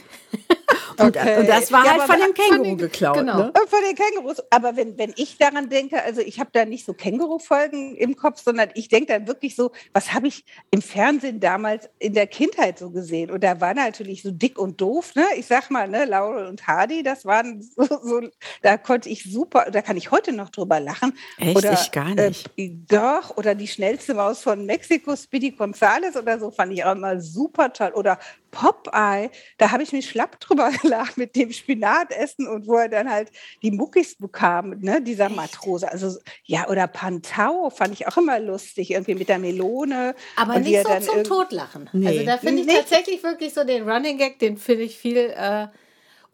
Und, 1.00 1.18
okay. 1.18 1.40
und, 1.40 1.50
das 1.50 1.72
war 1.72 1.86
ja, 1.86 1.92
halt 1.92 2.04
von 2.04 2.19
dem 2.19 2.34
Känguru 2.34 2.56
von 2.56 2.63
den, 2.63 2.78
geklaut. 2.78 3.18
Genau. 3.18 3.38
Ne? 3.38 3.54
Von 3.68 3.80
den 3.88 3.95
Kängurus. 3.95 4.38
Aber 4.50 4.75
wenn, 4.75 4.98
wenn 4.98 5.13
ich 5.16 5.38
daran 5.38 5.69
denke, 5.69 6.01
also 6.04 6.22
ich 6.22 6.40
habe 6.40 6.50
da 6.54 6.66
nicht 6.66 6.86
so 6.86 6.94
Känguru-Folgen 6.94 7.95
im 7.95 8.16
Kopf, 8.16 8.42
sondern 8.42 8.69
ich 8.75 8.90
denke 8.90 9.13
dann 9.13 9.28
wirklich 9.28 9.56
so, 9.56 9.72
was 9.94 10.13
habe 10.13 10.28
ich 10.28 10.45
im 10.72 10.81
Fernsehen 10.81 11.40
damals 11.40 11.90
in 12.00 12.13
der 12.13 12.28
Kindheit 12.28 12.80
so 12.80 12.92
gesehen? 12.92 13.31
Und 13.31 13.44
da 13.44 13.60
war 13.62 13.74
natürlich 13.74 14.22
so 14.24 14.31
dick 14.31 14.57
und 14.60 14.80
doof, 14.81 15.16
ne? 15.16 15.25
Ich 15.38 15.48
sag 15.48 15.69
mal, 15.69 15.88
ne, 15.88 16.06
Laurel 16.06 16.48
und 16.48 16.68
Hardy, 16.68 17.04
das 17.04 17.25
waren 17.25 17.62
so, 17.75 17.86
so 17.86 18.22
da 18.62 18.78
konnte 18.78 19.10
ich 19.10 19.24
super, 19.24 19.72
da 19.72 19.81
kann 19.81 19.98
ich 19.98 20.12
heute 20.12 20.34
noch 20.34 20.50
drüber 20.50 20.80
lachen. 20.80 21.18
Echt? 21.38 21.57
Oder, 21.57 21.74
ich 21.74 21.92
gar 21.92 22.13
nicht. 22.13 22.50
Äh, 22.57 22.72
doch, 22.88 23.38
oder 23.38 23.56
die 23.56 23.68
schnellste 23.68 24.13
Maus 24.13 24.42
von 24.42 24.66
Mexiko, 24.66 25.16
Speedy 25.16 25.51
Gonzales 25.51 26.16
oder 26.16 26.40
so, 26.40 26.51
fand 26.51 26.74
ich 26.74 26.84
auch 26.84 26.94
immer 26.94 27.19
super 27.19 27.72
toll. 27.74 27.92
Oder 27.95 28.19
Popeye, 28.51 29.30
da 29.57 29.72
habe 29.72 29.84
ich 29.84 29.92
mich 29.92 30.10
schlapp 30.10 30.40
drüber 30.40 30.72
gelacht 30.83 31.18
mit 31.18 31.35
dem 31.35 31.51
Spinatessen 31.51 32.47
und 32.47 32.68
wo 32.68 32.75
er 32.75 32.89
dann 32.89 33.09
halt 33.09 33.31
die 33.62 33.71
Muckis 33.71 34.15
bekam, 34.15 34.80
ne, 34.80 35.01
dieser 35.01 35.27
Echt? 35.27 35.35
Matrose. 35.35 35.91
Also 35.91 36.19
ja, 36.45 36.68
oder 36.69 36.88
Pantau 36.88 37.69
fand 37.69 37.94
ich 37.94 38.07
auch 38.07 38.18
immer 38.18 38.39
lustig, 38.39 38.91
irgendwie 38.91 39.15
mit 39.15 39.30
der 39.30 39.39
Melone. 39.39 40.13
Aber 40.35 40.59
nicht 40.59 40.85
so 40.85 41.00
zum 41.00 41.24
Totlachen. 41.24 41.89
Nee. 41.94 42.07
Also 42.07 42.25
da 42.25 42.38
finde 42.38 42.62
ich 42.62 42.68
nee. 42.68 42.75
tatsächlich 42.75 43.24
wirklich 43.24 43.53
so 43.53 43.63
den 43.63 43.89
Running 43.89 44.18
Gag, 44.18 44.39
den 44.39 44.57
finde 44.57 44.83
ich 44.83 44.97
viel. 44.97 45.33
Äh, 45.35 45.68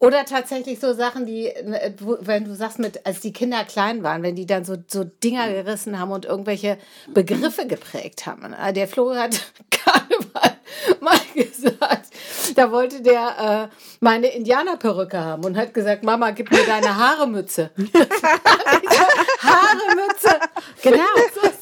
oder 0.00 0.24
tatsächlich 0.24 0.80
so 0.80 0.94
Sachen, 0.94 1.26
die, 1.26 1.52
ne, 1.62 1.94
wenn 2.20 2.46
du 2.46 2.54
sagst, 2.54 2.78
mit, 2.78 3.06
als 3.06 3.20
die 3.20 3.34
Kinder 3.34 3.64
klein 3.64 4.02
waren, 4.02 4.22
wenn 4.22 4.34
die 4.34 4.46
dann 4.46 4.64
so, 4.64 4.76
so 4.86 5.04
Dinger 5.04 5.52
gerissen 5.52 6.00
haben 6.00 6.10
und 6.10 6.24
irgendwelche 6.24 6.78
Begriffe 7.12 7.66
geprägt 7.66 8.24
haben. 8.24 8.54
Der 8.74 8.88
Flo 8.88 9.14
hat 9.14 9.38
Karneval 9.70 10.56
mal 11.00 11.18
gesagt, 11.34 12.06
da 12.54 12.70
wollte 12.70 13.02
der 13.02 13.68
äh, 13.70 13.76
meine 14.00 14.28
Indianerperücke 14.28 15.18
haben 15.18 15.44
und 15.44 15.56
hat 15.56 15.74
gesagt, 15.74 16.02
Mama, 16.02 16.30
gib 16.30 16.50
mir 16.50 16.64
deine 16.64 16.96
Haaremütze. 16.96 17.70
Haaremütze. 19.40 20.40
Genau. 20.82 20.96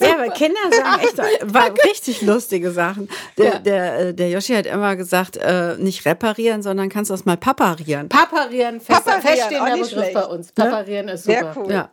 Ja, 0.00 0.14
aber 0.14 0.28
Kinder 0.30 0.60
sagen 0.70 1.02
echt 1.02 1.18
war 1.52 1.70
richtig 1.84 2.22
lustige 2.22 2.70
Sachen. 2.70 3.08
Der, 3.36 3.44
ja. 3.44 3.58
der, 3.58 3.98
äh, 3.98 4.14
der 4.14 4.30
Yoshi 4.30 4.54
hat 4.54 4.66
immer 4.66 4.96
gesagt, 4.96 5.36
äh, 5.36 5.76
nicht 5.78 6.04
reparieren, 6.06 6.62
sondern 6.62 6.88
kannst 6.88 7.10
du 7.10 7.14
das 7.14 7.24
mal 7.24 7.36
paparieren. 7.36 8.08
Paparieren, 8.30 8.80
fest, 8.80 9.02
feststehender 9.20 9.72
Begriff 9.72 9.90
schlecht. 9.90 10.14
bei 10.14 10.24
uns. 10.24 10.52
Paparieren 10.52 11.06
ne? 11.06 11.12
ist 11.12 11.24
super. 11.24 11.38
Sehr 11.38 11.56
cool. 11.56 11.72
Ja. 11.72 11.90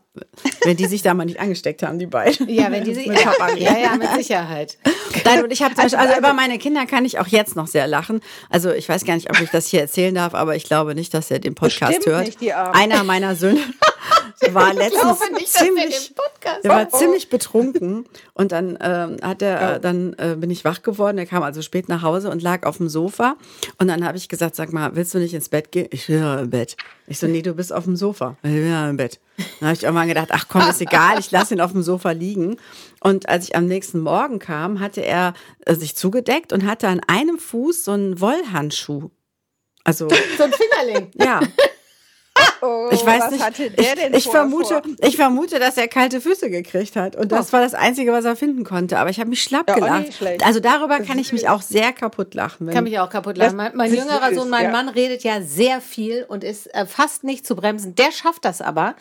Wenn 0.64 0.78
die 0.78 0.86
sich 0.86 1.02
da 1.02 1.14
mal 1.14 1.26
nicht 1.26 1.40
angesteckt 1.40 1.84
haben, 1.84 2.00
die 2.00 2.06
beiden. 2.06 2.48
Ja, 2.50 2.72
wenn 2.72 2.84
die 2.84 2.94
sich. 2.94 3.08
ja, 3.08 3.78
ja, 3.78 3.96
mit 3.98 4.10
Sicherheit. 4.16 4.78
Nein, 5.24 5.44
und 5.44 5.52
ich 5.52 5.62
habe 5.62 5.78
also, 5.78 5.98
also 5.98 6.18
über 6.18 6.34
meine 6.34 6.58
Kinder 6.58 6.86
kann 6.86 7.06
ich 7.06 7.20
auch 7.20 7.28
jetzt 7.28 7.56
noch 7.56 7.68
sehr 7.68 7.88
lachen. 7.88 8.22
Also 8.50 8.72
ich 8.72 8.88
weiß 8.88 9.06
gar 9.06 9.16
nicht, 9.16 9.30
ob 9.30 9.42
ich 9.42 9.50
das 9.50 9.68
hier 9.68 9.82
erzählen 9.82 10.16
darf, 10.16 10.34
aber 10.34 10.56
ich 10.56 10.64
glaube 10.64 10.96
nicht, 10.96 11.14
dass 11.14 11.32
er 11.32 11.40
den 11.40 11.56
Podcast 11.56 11.98
Bestimmt 11.98 12.16
hört. 12.16 12.26
Nicht, 12.28 12.42
die 12.42 12.54
Einer 12.54 13.04
meiner 13.04 13.36
Söhne 13.36 13.62
war 14.52 14.74
letztens 14.74 15.20
nicht, 15.32 15.52
ziemlich, 15.52 16.14
der 16.64 16.72
war 16.72 16.88
oh. 16.92 16.98
ziemlich 16.98 17.30
betrunken 17.30 18.06
und 18.34 18.52
dann 18.52 18.78
ähm, 18.82 19.18
hat 19.22 19.42
er, 19.42 19.76
äh, 19.76 19.80
dann 19.80 20.14
äh, 20.18 20.36
bin 20.38 20.50
ich 20.50 20.66
wach 20.66 20.82
geworden. 20.82 21.18
Er 21.18 21.26
kam 21.26 21.44
also 21.44 21.62
spät 21.62 21.90
nach 21.90 22.02
Hause 22.02 22.30
und 22.30 22.42
lag 22.42 22.66
auf 22.66 22.78
dem 22.78 22.90
Sofa 22.90 23.36
und 23.78 23.88
dann 23.88 24.06
habe 24.06 24.18
ich 24.18 24.30
gesagt, 24.30 24.56
sag 24.56 24.74
mal, 24.74 24.96
willst 24.96 25.14
du 25.14 25.20
nicht 25.20 25.34
ins 25.34 25.50
Bett 25.50 25.72
gehen? 25.72 25.88
Ich 25.92 26.10
will 26.10 26.20
ja 26.20 26.40
im 26.40 26.50
Bett. 26.50 26.78
Ich 27.08 27.20
so, 27.20 27.28
nee, 27.28 27.42
du 27.42 27.54
bist 27.54 27.72
auf 27.72 27.84
dem 27.84 27.96
Sofa. 27.96 28.38
Ich 28.44 28.52
will 28.52 28.68
ja 28.68 28.90
im 28.90 28.98
Bett. 28.98 29.20
Dann 29.60 29.70
habe 29.70 29.74
ich 29.78 29.84
irgendwann 29.84 30.08
gedacht, 30.08 30.30
ach 30.32 30.48
komm, 30.48 30.68
ist 30.70 30.82
egal, 30.82 31.20
ich 31.20 31.32
lasse 31.32 31.54
ihn 31.54 31.62
auf 31.62 31.72
dem 31.72 31.84
Sofa 31.84 32.12
liegen. 32.12 32.58
Und 33.02 33.30
als 33.30 33.46
ich 33.46 33.56
am 33.56 33.68
nächsten 33.68 34.00
Morgen 34.00 34.40
kam, 34.40 34.80
hatte 34.80 35.02
er 35.02 35.34
äh, 35.66 35.76
sich 35.76 35.96
zugedeckt 35.96 36.54
und 36.54 36.66
hatte 36.66 36.88
an 36.88 37.02
einem 37.08 37.38
Fuß 37.38 37.84
so 37.84 37.92
einen 37.92 38.20
Wollhandschuh. 38.20 39.10
Also 39.84 40.08
so 40.38 40.44
ein 40.44 40.52
Fingerling. 40.52 41.12
Ja. 41.16 41.42
Oh, 42.66 42.90
ich 42.92 43.06
weiß 43.06 43.32
nicht. 43.32 43.60
ich, 43.60 44.16
ich 44.16 44.24
vermute, 44.28 44.82
ich 45.02 45.16
vermute, 45.16 45.60
dass 45.60 45.78
er 45.78 45.88
kalte 45.88 46.22
Füße 46.22 46.50
gekriegt 46.50 46.96
hat 46.96 47.16
und 47.16 47.32
das 47.32 47.50
oh. 47.50 47.54
war 47.54 47.62
das 47.62 47.74
Einzige, 47.74 48.12
was 48.12 48.26
er 48.26 48.36
finden 48.36 48.64
konnte. 48.64 48.98
Aber 48.98 49.10
ich 49.10 49.20
habe 49.20 49.30
mich 49.30 49.44
schlapp 49.44 49.70
ja, 49.70 49.76
gelacht. 49.76 50.44
Also 50.44 50.60
darüber 50.60 51.00
kann 51.00 51.20
ich 51.20 51.32
mich 51.32 51.48
auch 51.48 51.62
sehr 51.62 51.94
kaputt 51.94 52.34
lachen. 52.34 52.70
Kann 52.70 52.84
mich 52.84 53.00
auch 53.00 53.10
kaputt 53.10 53.38
lachen. 53.38 53.58
Mein, 53.58 53.76
mein 53.76 53.94
jüngerer 53.94 54.34
Sohn, 54.34 54.50
mein 54.50 54.66
ja. 54.66 54.72
Mann 54.72 54.90
redet 54.90 55.24
ja 55.24 55.42
sehr 55.42 55.82
viel 55.82 56.26
und 56.28 56.44
ist 56.44 56.74
äh, 56.74 56.86
fast 56.86 57.24
nicht 57.24 57.46
zu 57.46 57.56
bremsen. 57.56 57.96
Der 57.96 58.12
schafft 58.12 58.46
das 58.46 58.62
aber 58.62 58.96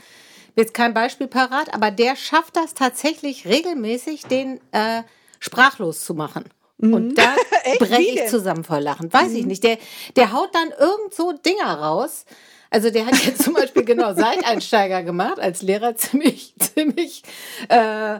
jetzt 0.56 0.74
kein 0.74 0.94
Beispiel 0.94 1.26
parat, 1.26 1.72
aber 1.72 1.90
der 1.90 2.16
schafft 2.16 2.56
das 2.56 2.74
tatsächlich 2.74 3.46
regelmäßig, 3.46 4.26
den 4.26 4.60
äh, 4.72 5.02
sprachlos 5.40 6.04
zu 6.04 6.14
machen. 6.14 6.44
Und 6.80 7.14
da 7.16 7.34
breche 7.78 8.24
ich 8.24 8.26
zusammen 8.28 8.64
vor 8.64 8.80
Lachen. 8.80 9.12
Weiß 9.12 9.32
ich 9.32 9.46
nicht. 9.46 9.64
Der, 9.64 9.78
der 10.16 10.32
haut 10.32 10.54
dann 10.54 10.70
irgend 10.70 11.14
so 11.14 11.32
Dinger 11.32 11.78
raus. 11.78 12.24
Also 12.74 12.90
der 12.90 13.06
hat 13.06 13.14
jetzt 13.24 13.44
zum 13.44 13.54
Beispiel 13.54 13.84
genau 13.84 14.14
Seiteinsteiger 14.14 15.04
gemacht, 15.04 15.38
als 15.38 15.62
Lehrer 15.62 15.94
ziemlich, 15.94 16.54
ziemlich, 16.74 17.22
äh, 17.68 18.18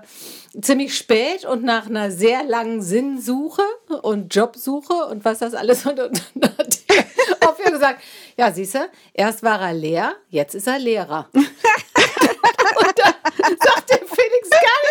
ziemlich 0.62 0.96
spät 0.96 1.44
und 1.44 1.64
nach 1.64 1.86
einer 1.86 2.12
sehr 2.12 2.44
langen 2.44 2.80
Sinnsuche 2.80 3.64
und 4.02 4.32
Jobsuche 4.32 5.06
und 5.10 5.24
was 5.24 5.40
das 5.40 5.54
alles 5.54 5.84
und, 5.86 5.98
und 5.98 6.22
dann 6.36 6.56
hat 6.56 6.78
er 7.40 7.50
auf 7.50 7.58
gesagt, 7.58 8.00
ja, 8.36 8.52
siehst 8.52 8.76
du, 8.76 8.88
erst 9.12 9.42
war 9.42 9.60
er 9.60 9.74
leer, 9.74 10.12
jetzt 10.28 10.54
ist 10.54 10.68
er 10.68 10.78
Lehrer. 10.78 11.28
und 11.34 11.44
dann 12.96 13.56
gar 13.58 13.73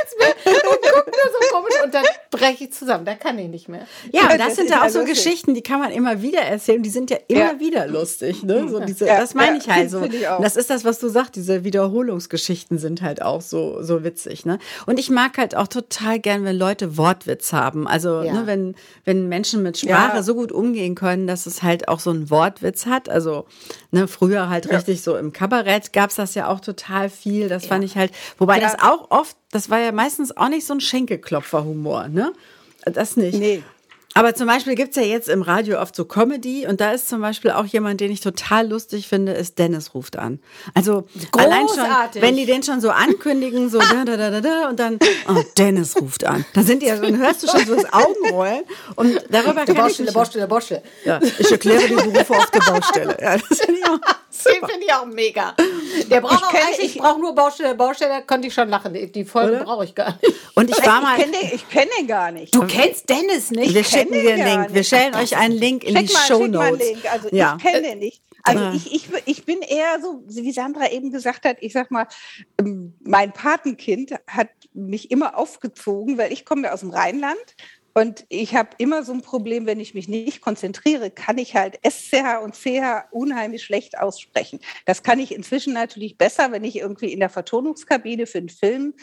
nichts 0.04 0.16
mehr 0.20 0.54
und 0.72 0.82
guckt 0.82 1.08
nur 1.08 1.32
so 1.34 1.56
komisch 1.56 1.74
und 1.84 1.94
dann 1.94 2.04
breche 2.32 2.66
ich 2.66 2.74
zusammen, 2.74 3.06
da 3.06 3.16
kann 3.16 3.38
ich 3.40 3.48
nicht 3.48 3.70
mehr. 3.70 3.86
Ja, 4.12 4.24
und 4.24 4.40
das, 4.40 4.48
Das 4.48 4.56
sind 4.58 4.70
ja 4.70 4.84
auch 4.84 4.90
so 4.90 5.00
lustig. 5.00 5.16
Geschichten, 5.24 5.54
die 5.54 5.62
kann 5.62 5.80
man 5.80 5.92
immer 5.92 6.22
wieder 6.22 6.42
erzählen. 6.42 6.82
Die 6.84 6.90
sind 6.90 7.10
ja 7.10 7.18
immer 7.28 7.54
Ja. 7.54 7.60
wieder 7.60 7.88
lustig. 7.88 8.44
Ne? 8.44 8.68
So 8.70 8.80
diese, 8.80 9.06
Ja, 9.08 9.20
das 9.20 9.34
meine 9.34 9.58
ich 9.58 9.70
halt 9.70 9.90
so. 9.90 10.02
ich 10.04 10.22
Das 10.42 10.56
ist 10.56 10.70
das, 10.70 10.84
was 10.86 11.00
du 11.00 11.08
sagst. 11.10 11.36
Diese 11.36 11.64
Wiederholungsgeschichten 11.64 12.78
sind 12.78 13.02
halt 13.02 13.22
auch 13.22 13.42
so, 13.42 13.82
so 13.82 14.04
witzig. 14.04 14.46
Ne? 14.46 14.60
Und 14.86 15.00
ich 15.00 15.10
mag 15.10 15.38
halt 15.38 15.56
auch 15.56 15.68
total 15.68 16.20
gern, 16.20 16.44
wenn 16.44 16.58
Leute 16.58 16.98
Wortwitz 16.98 17.54
haben. 17.54 17.88
Also 17.88 18.22
Ja. 18.22 18.34
ne, 18.34 18.44
wenn, 18.48 18.76
wenn 19.06 19.28
Menschen 19.30 19.64
mit 19.64 19.78
Sprache 19.78 20.18
Ja. 20.18 20.24
so 20.24 20.36
gut 20.36 20.52
umgehen 20.52 20.96
können, 20.96 21.28
dass 21.28 21.46
es 21.46 21.64
halt 21.64 21.88
auch 21.88 22.00
so 22.00 22.10
einen 22.10 22.30
Wortwitz 22.30 22.86
hat. 22.86 23.10
Also 23.10 23.46
ne, 23.92 24.08
früher 24.08 24.50
halt 24.50 24.70
richtig 24.70 25.02
so 25.02 25.16
im 25.18 25.34
Kabarett 25.34 25.94
gab's 25.94 26.16
das 26.16 26.36
ja 26.36 26.48
auch 26.50 26.60
total 26.60 27.10
viel. 27.10 27.48
Das 27.50 27.66
fand 27.66 27.84
ich 27.84 27.96
halt, 27.98 28.12
wobei 28.38 28.60
Ja. 28.60 28.62
das 28.72 28.82
auch 28.82 29.10
oft, 29.12 29.36
das 29.54 29.70
war 29.70 29.80
ja 29.80 29.92
meistens 29.92 30.36
auch 30.36 30.50
nicht 30.50 30.66
so 30.66 30.74
ein 30.74 30.82
Schenkelklopfer-Humor. 30.82 32.08
Ne? 32.10 32.34
Das 32.86 33.16
nicht. 33.16 33.38
Nee. 33.38 33.64
Aber 34.16 34.36
zum 34.36 34.46
Beispiel 34.46 34.76
gibt's 34.76 34.96
ja 34.96 35.02
jetzt 35.02 35.28
im 35.28 35.42
Radio 35.42 35.80
oft 35.80 35.96
so 35.96 36.06
Comedy 36.06 36.68
und 36.68 36.82
da 36.82 36.92
ist 36.92 37.10
zum 37.10 37.22
Beispiel 37.22 37.50
auch 37.50 37.66
jemand, 37.66 38.00
den 38.00 38.12
ich 38.12 38.22
total 38.22 38.68
lustig 38.68 39.08
finde, 39.08 39.32
ist 39.32 39.58
Dennis 39.58 39.96
ruft 39.96 40.20
an. 40.20 40.40
Also 40.76 41.08
allein 41.32 41.68
schon, 41.68 41.78
Großartig. 41.78 42.22
wenn 42.22 42.36
die 42.36 42.46
den 42.46 42.62
schon 42.62 42.80
so 42.80 42.92
ankündigen, 42.92 43.70
so 43.70 43.80
da, 43.80 44.06
da, 44.06 44.16
da, 44.18 44.30
da, 44.30 44.42
da 44.42 44.70
und 44.70 44.80
dann, 44.80 45.00
oh, 45.28 45.42
Dennis 45.58 45.96
ruft 46.00 46.26
an. 46.26 46.46
Dann 46.54 46.64
sind 46.64 46.84
die 46.84 46.88
ja, 46.88 46.98
dann 46.98 47.18
hörst 47.18 47.42
du 47.42 47.48
schon 47.48 47.66
so 47.66 47.74
das 47.76 47.92
Augenrollen 47.92 48.64
und 48.96 49.16
darüber 49.32 49.66
Der 49.66 49.66
kann 49.66 49.76
ich 49.76 49.82
Baustelle, 49.82 50.08
mich, 50.08 50.14
Baustelle, 50.14 50.48
Baustelle. 50.48 50.84
ja, 51.06 51.20
ich 51.40 51.52
erkläre 51.52 51.88
die 51.88 51.96
Berufe 51.96 52.34
auf 52.38 52.52
der 52.52 52.60
Baustelle. 52.60 53.18
Ja, 53.20 53.38
das 53.38 53.62
finde 53.62 53.80
ich 53.80 53.90
auch. 53.90 54.00
Den 54.44 54.70
finde 54.70 54.86
ich 54.86 54.94
auch 54.94 55.06
mega. 55.06 55.56
Der 56.10 56.22
braucht 56.22 56.34
Ich 56.40 56.44
auch 56.44 56.52
kenn- 56.54 56.66
eigentlich, 56.68 56.80
ich- 56.86 56.96
ich 56.96 57.02
brauche 57.02 57.20
nur 57.20 57.34
Baustelle, 57.36 57.76
Baustelle, 57.76 58.10
da 58.12 58.22
konnte 58.22 58.48
ich 58.48 58.54
schon 58.54 58.70
lachen. 58.70 58.94
Die- 58.94 59.26
Folge 59.26 59.62
brauche 59.64 59.86
ich 59.86 59.96
gar 59.96 60.18
nicht. 60.22 60.34
Und 60.56 60.70
ich 60.70 60.86
war 60.86 61.02
mal, 61.02 61.18
Ich 61.20 61.26
kenne 61.26 61.38
den, 61.50 61.62
kenn 61.70 61.88
den 62.00 62.08
gar 62.08 62.32
nicht. 62.32 62.54
Du 62.56 62.66
kennst 62.68 63.10
Dennis 63.10 63.52
nicht? 63.52 63.74
wir 63.74 63.84
schicken 63.84 64.14
dir 64.14 64.34
einen 64.34 64.62
Link. 64.64 64.74
Wir 64.74 64.84
stellen 64.84 65.16
euch 65.16 65.36
einen 65.38 65.56
Link 65.56 65.84
in 65.84 65.96
Schick 65.98 66.08
die 66.08 66.14
mal, 66.14 66.20
Show 66.28 66.42
schick 66.44 66.52
mal 66.52 66.60
einen 66.62 66.72
Notes. 66.78 66.88
Link. 66.90 67.12
Also 67.12 67.30
Ja. 67.32 67.58
ich 67.58 67.64
kenne 67.64 67.82
den 67.82 68.00
nicht. 68.00 68.22
Also 68.46 68.72
ich, 68.76 68.94
ich, 68.94 69.08
ich 69.26 69.46
bin 69.46 69.62
eher 69.62 70.02
so, 70.02 70.22
wie 70.28 70.52
Sandra 70.52 70.92
eben 70.92 71.12
gesagt 71.14 71.46
hat, 71.46 71.58
ich 71.62 71.72
sag 71.72 71.92
mal, 71.92 72.08
ähm, 72.60 72.94
mein 73.02 73.32
Patenkind 73.32 74.16
hat 74.28 74.50
mich 74.74 75.12
immer 75.12 75.38
aufgezogen, 75.38 76.18
weil 76.18 76.34
ich 76.34 76.44
komme 76.44 76.64
ja 76.68 76.74
aus 76.74 76.82
dem 76.82 76.90
Rheinland 76.90 77.38
und 77.94 78.26
ich 78.30 78.56
habe 78.56 78.70
immer 78.78 79.04
so 79.04 79.14
ein 79.14 79.22
Problem, 79.22 79.66
wenn 79.66 79.80
ich 79.80 79.94
mich 79.94 80.08
nicht 80.08 80.42
konzentriere, 80.42 81.12
kann 81.12 81.38
ich 81.38 81.56
halt 81.56 81.80
SCH 81.88 82.42
und 82.44 82.56
CH 82.56 83.06
unheimlich 83.12 83.64
schlecht 83.64 84.00
aussprechen. 84.00 84.60
Das 84.86 85.04
kann 85.04 85.20
ich 85.20 85.34
inzwischen 85.34 85.74
natürlich 85.74 86.18
besser, 86.18 86.52
wenn 86.52 86.64
ich 86.64 86.78
irgendwie 86.78 87.14
in 87.14 87.20
der 87.20 87.30
Vertonungskabine 87.30 88.26
für 88.26 88.40
einen 88.40 88.50
Film 88.50 88.96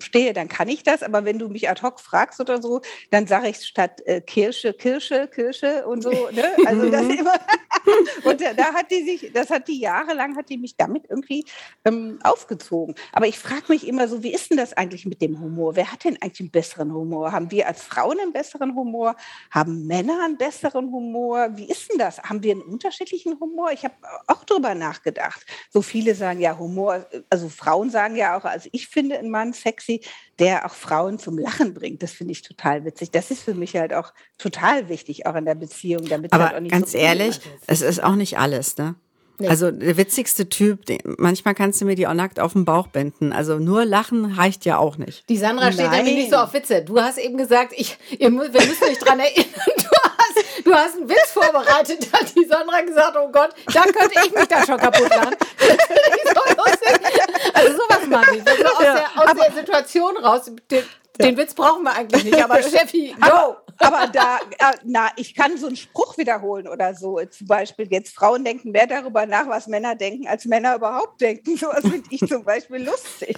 stehe, 0.00 0.32
dann 0.32 0.48
kann 0.48 0.68
ich 0.68 0.82
das, 0.82 1.02
aber 1.02 1.24
wenn 1.24 1.38
du 1.38 1.48
mich 1.48 1.68
ad 1.68 1.82
hoc 1.82 2.00
fragst 2.00 2.40
oder 2.40 2.60
so, 2.60 2.82
dann 3.10 3.26
sage 3.26 3.48
ich 3.48 3.64
statt 3.64 4.02
äh, 4.04 4.20
Kirsche, 4.20 4.74
Kirsche, 4.74 5.28
Kirsche 5.28 5.86
und 5.86 6.02
so, 6.02 6.10
ne? 6.10 6.44
Also 6.66 6.90
das 6.90 7.02
immer 7.02 7.34
und 8.24 8.40
da, 8.40 8.72
hat 8.74 8.90
die 8.90 9.04
sich, 9.04 9.32
das 9.32 9.50
hat 9.50 9.68
die 9.68 9.80
jahrelang 9.80 10.36
hat 10.36 10.48
die 10.48 10.58
mich 10.58 10.76
damit 10.76 11.04
irgendwie 11.08 11.44
ähm, 11.84 12.18
aufgezogen. 12.22 12.94
Aber 13.12 13.26
ich 13.26 13.38
frage 13.38 13.64
mich 13.68 13.86
immer 13.86 14.08
so, 14.08 14.22
wie 14.22 14.32
ist 14.32 14.50
denn 14.50 14.58
das 14.58 14.72
eigentlich 14.72 15.06
mit 15.06 15.20
dem 15.22 15.40
Humor? 15.40 15.76
Wer 15.76 15.92
hat 15.92 16.04
denn 16.04 16.20
eigentlich 16.20 16.40
einen 16.40 16.50
besseren 16.50 16.92
Humor? 16.92 17.32
Haben 17.32 17.50
wir 17.50 17.66
als 17.66 17.82
Frauen 17.82 18.18
einen 18.20 18.32
besseren 18.32 18.74
Humor? 18.74 19.16
Haben 19.50 19.86
Männer 19.86 20.24
einen 20.24 20.36
besseren 20.36 20.90
Humor? 20.92 21.48
Wie 21.56 21.68
ist 21.68 21.90
denn 21.90 21.98
das? 21.98 22.22
Haben 22.22 22.42
wir 22.42 22.52
einen 22.52 22.62
unterschiedlichen 22.62 23.38
Humor? 23.40 23.72
Ich 23.72 23.84
habe 23.84 23.94
auch 24.26 24.44
drüber 24.44 24.74
nachgedacht. 24.74 25.44
So 25.70 25.82
viele 25.82 26.14
sagen 26.14 26.40
ja 26.40 26.58
Humor, 26.58 27.06
also 27.30 27.48
Frauen 27.48 27.90
sagen 27.90 28.16
ja 28.16 28.38
auch, 28.38 28.44
also 28.44 28.68
ich 28.72 28.88
finde 28.88 29.18
einen 29.18 29.30
Mann 29.30 29.52
sexy, 29.52 30.02
der 30.38 30.66
auch 30.66 30.74
Frauen 30.74 31.18
zum 31.18 31.38
Lachen 31.38 31.74
bringt. 31.74 32.02
Das 32.02 32.12
finde 32.12 32.32
ich 32.32 32.42
total 32.42 32.84
witzig. 32.84 33.10
Das 33.10 33.30
ist 33.30 33.42
für 33.42 33.54
mich 33.54 33.76
halt 33.76 33.92
auch 33.92 34.12
total 34.38 34.88
wichtig, 34.88 35.26
auch 35.26 35.34
in 35.34 35.44
der 35.44 35.54
Beziehung, 35.54 36.04
damit 36.06 36.32
halt 36.32 36.42
Aber 36.42 36.56
auch 36.56 36.60
nicht 36.60 36.72
ganz 36.72 36.92
so 36.92 36.98
ehrlich, 36.98 37.40
es 37.66 37.82
ist 37.82 38.02
auch 38.02 38.14
nicht 38.14 38.38
alles, 38.38 38.76
ne? 38.76 38.94
Also 39.46 39.70
der 39.70 39.96
witzigste 39.96 40.48
Typ, 40.48 40.84
den, 40.86 40.98
manchmal 41.16 41.54
kannst 41.54 41.80
du 41.80 41.84
mir 41.84 41.94
die 41.94 42.08
auch 42.08 42.14
nackt 42.14 42.40
auf 42.40 42.54
den 42.54 42.64
Bauch 42.64 42.88
binden. 42.88 43.32
Also 43.32 43.58
nur 43.58 43.84
lachen 43.84 44.24
reicht 44.24 44.64
ja 44.64 44.78
auch 44.78 44.96
nicht. 44.96 45.28
Die 45.28 45.36
Sandra 45.36 45.70
steht 45.70 45.86
Nein. 45.86 46.04
nämlich 46.04 46.24
nicht 46.24 46.30
so 46.30 46.38
auf 46.38 46.52
Witze. 46.54 46.82
Du 46.82 47.00
hast 47.00 47.18
eben 47.18 47.38
gesagt, 47.38 47.72
ich, 47.76 47.96
ihr, 48.18 48.32
wir 48.32 48.32
müssen 48.32 48.84
euch 48.84 48.98
dran 48.98 49.20
erinnern, 49.20 49.46
du 49.76 49.84
hast, 49.84 50.64
du 50.64 50.74
hast 50.74 50.96
einen 50.96 51.08
Witz 51.08 51.30
vorbereitet. 51.32 52.08
Da 52.10 52.18
hat 52.18 52.34
die 52.34 52.46
Sandra 52.46 52.80
gesagt, 52.80 53.16
oh 53.16 53.30
Gott, 53.30 53.50
da 53.72 53.82
könnte 53.82 54.20
ich 54.24 54.34
mich 54.34 54.48
da 54.48 54.66
schon 54.66 54.76
kaputt 54.76 55.08
lachen. 55.08 55.36
Das 55.58 55.68
ich 55.68 56.30
so 56.34 56.56
lustig. 56.56 56.97
Also 57.54 57.72
sowas 57.72 58.06
mag 58.08 58.32
ich. 58.34 58.46
Also 58.46 58.64
aus, 58.64 58.82
Ja, 58.82 58.94
der, 58.94 59.22
aus 59.22 59.34
der 59.34 59.52
Situation 59.54 60.16
raus. 60.16 60.50
Den, 60.70 60.84
den 61.20 61.36
Witz 61.36 61.54
brauchen 61.54 61.82
wir 61.82 61.92
eigentlich 61.92 62.24
nicht. 62.24 62.42
Aber 62.42 62.62
Steffi, 62.62 63.14
go! 63.20 63.26
Aber 63.26 63.62
da, 63.78 64.36
äh, 64.36 64.76
na, 64.84 65.08
ich 65.16 65.34
kann 65.34 65.56
so 65.56 65.66
einen 65.68 65.76
Spruch 65.76 66.18
wiederholen 66.18 66.66
oder 66.68 66.94
so. 66.94 67.20
Zum 67.30 67.46
Beispiel 67.46 67.86
jetzt 67.90 68.14
Frauen 68.14 68.44
denken 68.44 68.72
mehr 68.72 68.86
darüber 68.86 69.24
nach, 69.26 69.48
was 69.48 69.66
Männer 69.68 69.94
denken, 69.94 70.26
als 70.26 70.44
Männer 70.46 70.74
überhaupt 70.76 71.20
denken. 71.20 71.56
So 71.58 71.66
was 71.68 71.80
finde 71.80 72.04
ich 72.10 72.20
zum 72.26 72.44
Beispiel 72.44 72.84
lustig. 72.84 73.36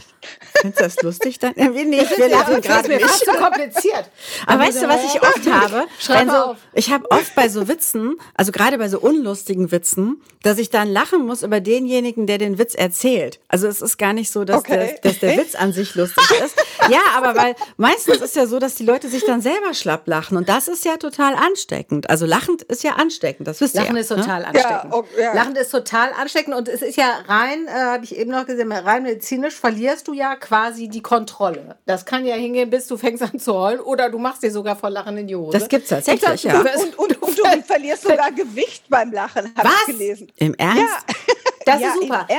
Findest 0.60 0.80
du 0.80 0.84
das 0.84 1.02
lustig 1.02 1.38
dann? 1.38 1.52
Ja, 1.56 1.72
wir 1.74 1.84
nicht, 1.84 2.18
wir 2.18 2.28
lachen 2.28 2.56
Das 2.56 2.58
ist 2.58 2.66
gerade 2.66 2.88
mir 2.88 2.96
nicht. 2.98 3.08
zu 3.08 3.32
kompliziert. 3.32 4.10
Aber 4.46 4.60
weißt 4.62 4.82
du, 4.82 4.88
was 4.88 5.04
ich 5.14 5.22
oft 5.22 5.50
habe? 5.50 5.86
Schreib 5.98 6.18
Wenn 6.20 6.26
mal 6.26 6.40
so, 6.40 6.44
auf. 6.52 6.56
ich 6.74 6.90
habe 6.90 7.10
oft 7.10 7.34
bei 7.34 7.48
so 7.48 7.68
Witzen, 7.68 8.16
also 8.34 8.52
gerade 8.52 8.76
bei 8.78 8.88
so 8.88 8.98
unlustigen 9.00 9.70
Witzen, 9.72 10.20
dass 10.42 10.58
ich 10.58 10.70
dann 10.70 10.88
lachen 10.90 11.26
muss 11.26 11.42
über 11.42 11.60
denjenigen, 11.60 12.26
der 12.26 12.38
den 12.38 12.58
Witz 12.58 12.74
erzählt. 12.74 13.40
Also 13.48 13.66
es 13.68 13.80
ist 13.82 13.98
gar 13.98 14.12
nicht 14.12 14.30
so, 14.30 14.44
dass, 14.44 14.58
Okay. 14.60 14.98
der, 15.02 15.10
dass 15.12 15.18
der 15.20 15.36
Witz 15.38 15.54
an 15.54 15.72
sich 15.72 15.94
lustig 15.94 16.24
ist. 16.44 16.56
Ja, 16.90 17.00
aber 17.16 17.36
weil 17.36 17.54
meistens 17.76 18.18
ist 18.18 18.36
ja 18.36 18.46
so, 18.46 18.58
dass 18.58 18.74
die 18.74 18.84
Leute 18.84 19.08
sich 19.08 19.24
dann 19.24 19.40
selber 19.42 19.72
schlapp 19.74 20.06
lachen 20.06 20.29
und 20.36 20.48
das 20.48 20.68
ist 20.68 20.84
ja 20.84 20.96
total 20.96 21.34
ansteckend. 21.34 22.10
Also 22.10 22.26
lachend 22.26 22.62
ist 22.62 22.82
ja 22.82 22.92
ansteckend, 22.92 23.48
das 23.48 23.60
wisst 23.60 23.74
ihr. 23.74 23.82
Lachen 23.82 23.96
ja, 23.96 24.00
ist 24.00 24.08
total 24.08 24.40
ne? 24.40 24.46
ansteckend. 24.48 24.92
oh, 24.92 25.04
ja. 25.18 25.34
Lachen 25.34 25.56
ist 25.56 25.70
total 25.70 26.12
ansteckend 26.12 26.54
und 26.54 26.68
es 26.68 26.82
ist 26.82 26.96
ja 26.96 27.18
rein, 27.26 27.66
äh, 27.66 27.70
habe 27.70 28.04
ich 28.04 28.16
eben 28.16 28.30
noch 28.30 28.46
gesehen, 28.46 28.72
rein 28.72 29.02
medizinisch 29.02 29.54
verlierst 29.54 30.08
du 30.08 30.12
ja 30.12 30.36
quasi 30.36 30.88
die 30.88 31.02
Kontrolle. 31.02 31.76
Das 31.86 32.04
kann 32.04 32.24
ja 32.24 32.34
hingehen, 32.34 32.70
bis 32.70 32.86
du 32.86 32.96
fängst 32.96 33.22
an 33.22 33.38
zu 33.38 33.54
heulen 33.54 33.80
oder 33.80 34.10
du 34.10 34.18
machst 34.18 34.42
dir 34.42 34.50
sogar 34.50 34.76
vor 34.76 34.90
Lachen 34.90 35.16
in 35.16 35.26
die 35.26 35.36
Hose. 35.36 35.58
Das 35.58 35.68
gibt's 35.68 35.88
tatsächlich, 35.88 36.44
Und 36.44 36.52
ja. 36.52 36.60
Und, 36.60 36.98
und, 36.98 37.22
und 37.22 37.38
du 37.38 37.62
verlierst 37.62 38.02
sogar 38.02 38.32
Gewicht 38.32 38.84
beim 38.88 39.12
Lachen, 39.12 39.52
habe 39.56 39.68
Was? 39.68 39.74
ich 39.88 39.98
gelesen. 39.98 40.32
Im 40.36 40.54
Ernst? 40.54 40.78
Ja, 40.78 41.14
Das 41.64 41.80
ja, 41.80 41.88
ist 41.88 42.00
super. 42.00 42.26
Im 42.28 42.36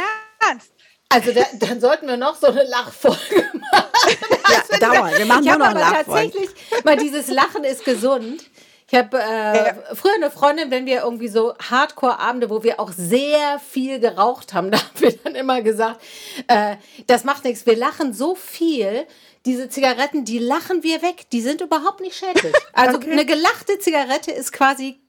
Ernst. 0.49 0.71
Also 1.09 1.33
da, 1.33 1.41
dann 1.59 1.81
sollten 1.81 2.07
wir 2.07 2.17
noch 2.17 2.35
so 2.35 2.47
eine 2.47 2.63
Lachfolge 2.63 3.17
machen. 3.71 4.40
Ja, 4.51 4.77
dauer. 4.79 5.11
Wir 5.17 5.25
machen 5.25 5.43
Ich 5.43 5.49
nur 5.49 5.57
noch 5.59 5.67
aber 5.67 5.79
Lachfolgen. 5.79 6.31
tatsächlich 6.31 6.49
mal 6.83 6.97
dieses 6.97 7.27
Lachen 7.29 7.63
ist 7.63 7.85
gesund. 7.85 8.43
Ich 8.91 8.97
habe 8.97 9.17
äh, 9.19 9.95
früher 9.95 10.15
eine 10.15 10.29
Freundin, 10.29 10.69
wenn 10.69 10.85
wir 10.85 11.03
irgendwie 11.03 11.29
so 11.29 11.53
Hardcore-Abende, 11.69 12.49
wo 12.49 12.61
wir 12.63 12.77
auch 12.79 12.91
sehr 12.91 13.57
viel 13.59 13.99
geraucht 13.99 14.53
haben, 14.53 14.69
da 14.71 14.79
haben 14.79 14.99
wir 14.99 15.15
dann 15.23 15.35
immer 15.35 15.61
gesagt, 15.61 16.01
äh, 16.47 16.75
das 17.07 17.23
macht 17.23 17.45
nichts, 17.45 17.65
wir 17.65 17.77
lachen 17.77 18.13
so 18.13 18.35
viel. 18.35 19.05
Diese 19.45 19.69
Zigaretten, 19.69 20.23
die 20.25 20.37
lachen 20.39 20.83
wir 20.83 21.01
weg, 21.01 21.25
die 21.31 21.41
sind 21.41 21.61
überhaupt 21.61 21.99
nicht 22.01 22.15
schädlich. 22.17 22.53
Also 22.73 22.99
eine 22.99 23.25
gelachte 23.25 23.79
Zigarette 23.79 24.29
ist 24.31 24.51
quasi 24.51 24.99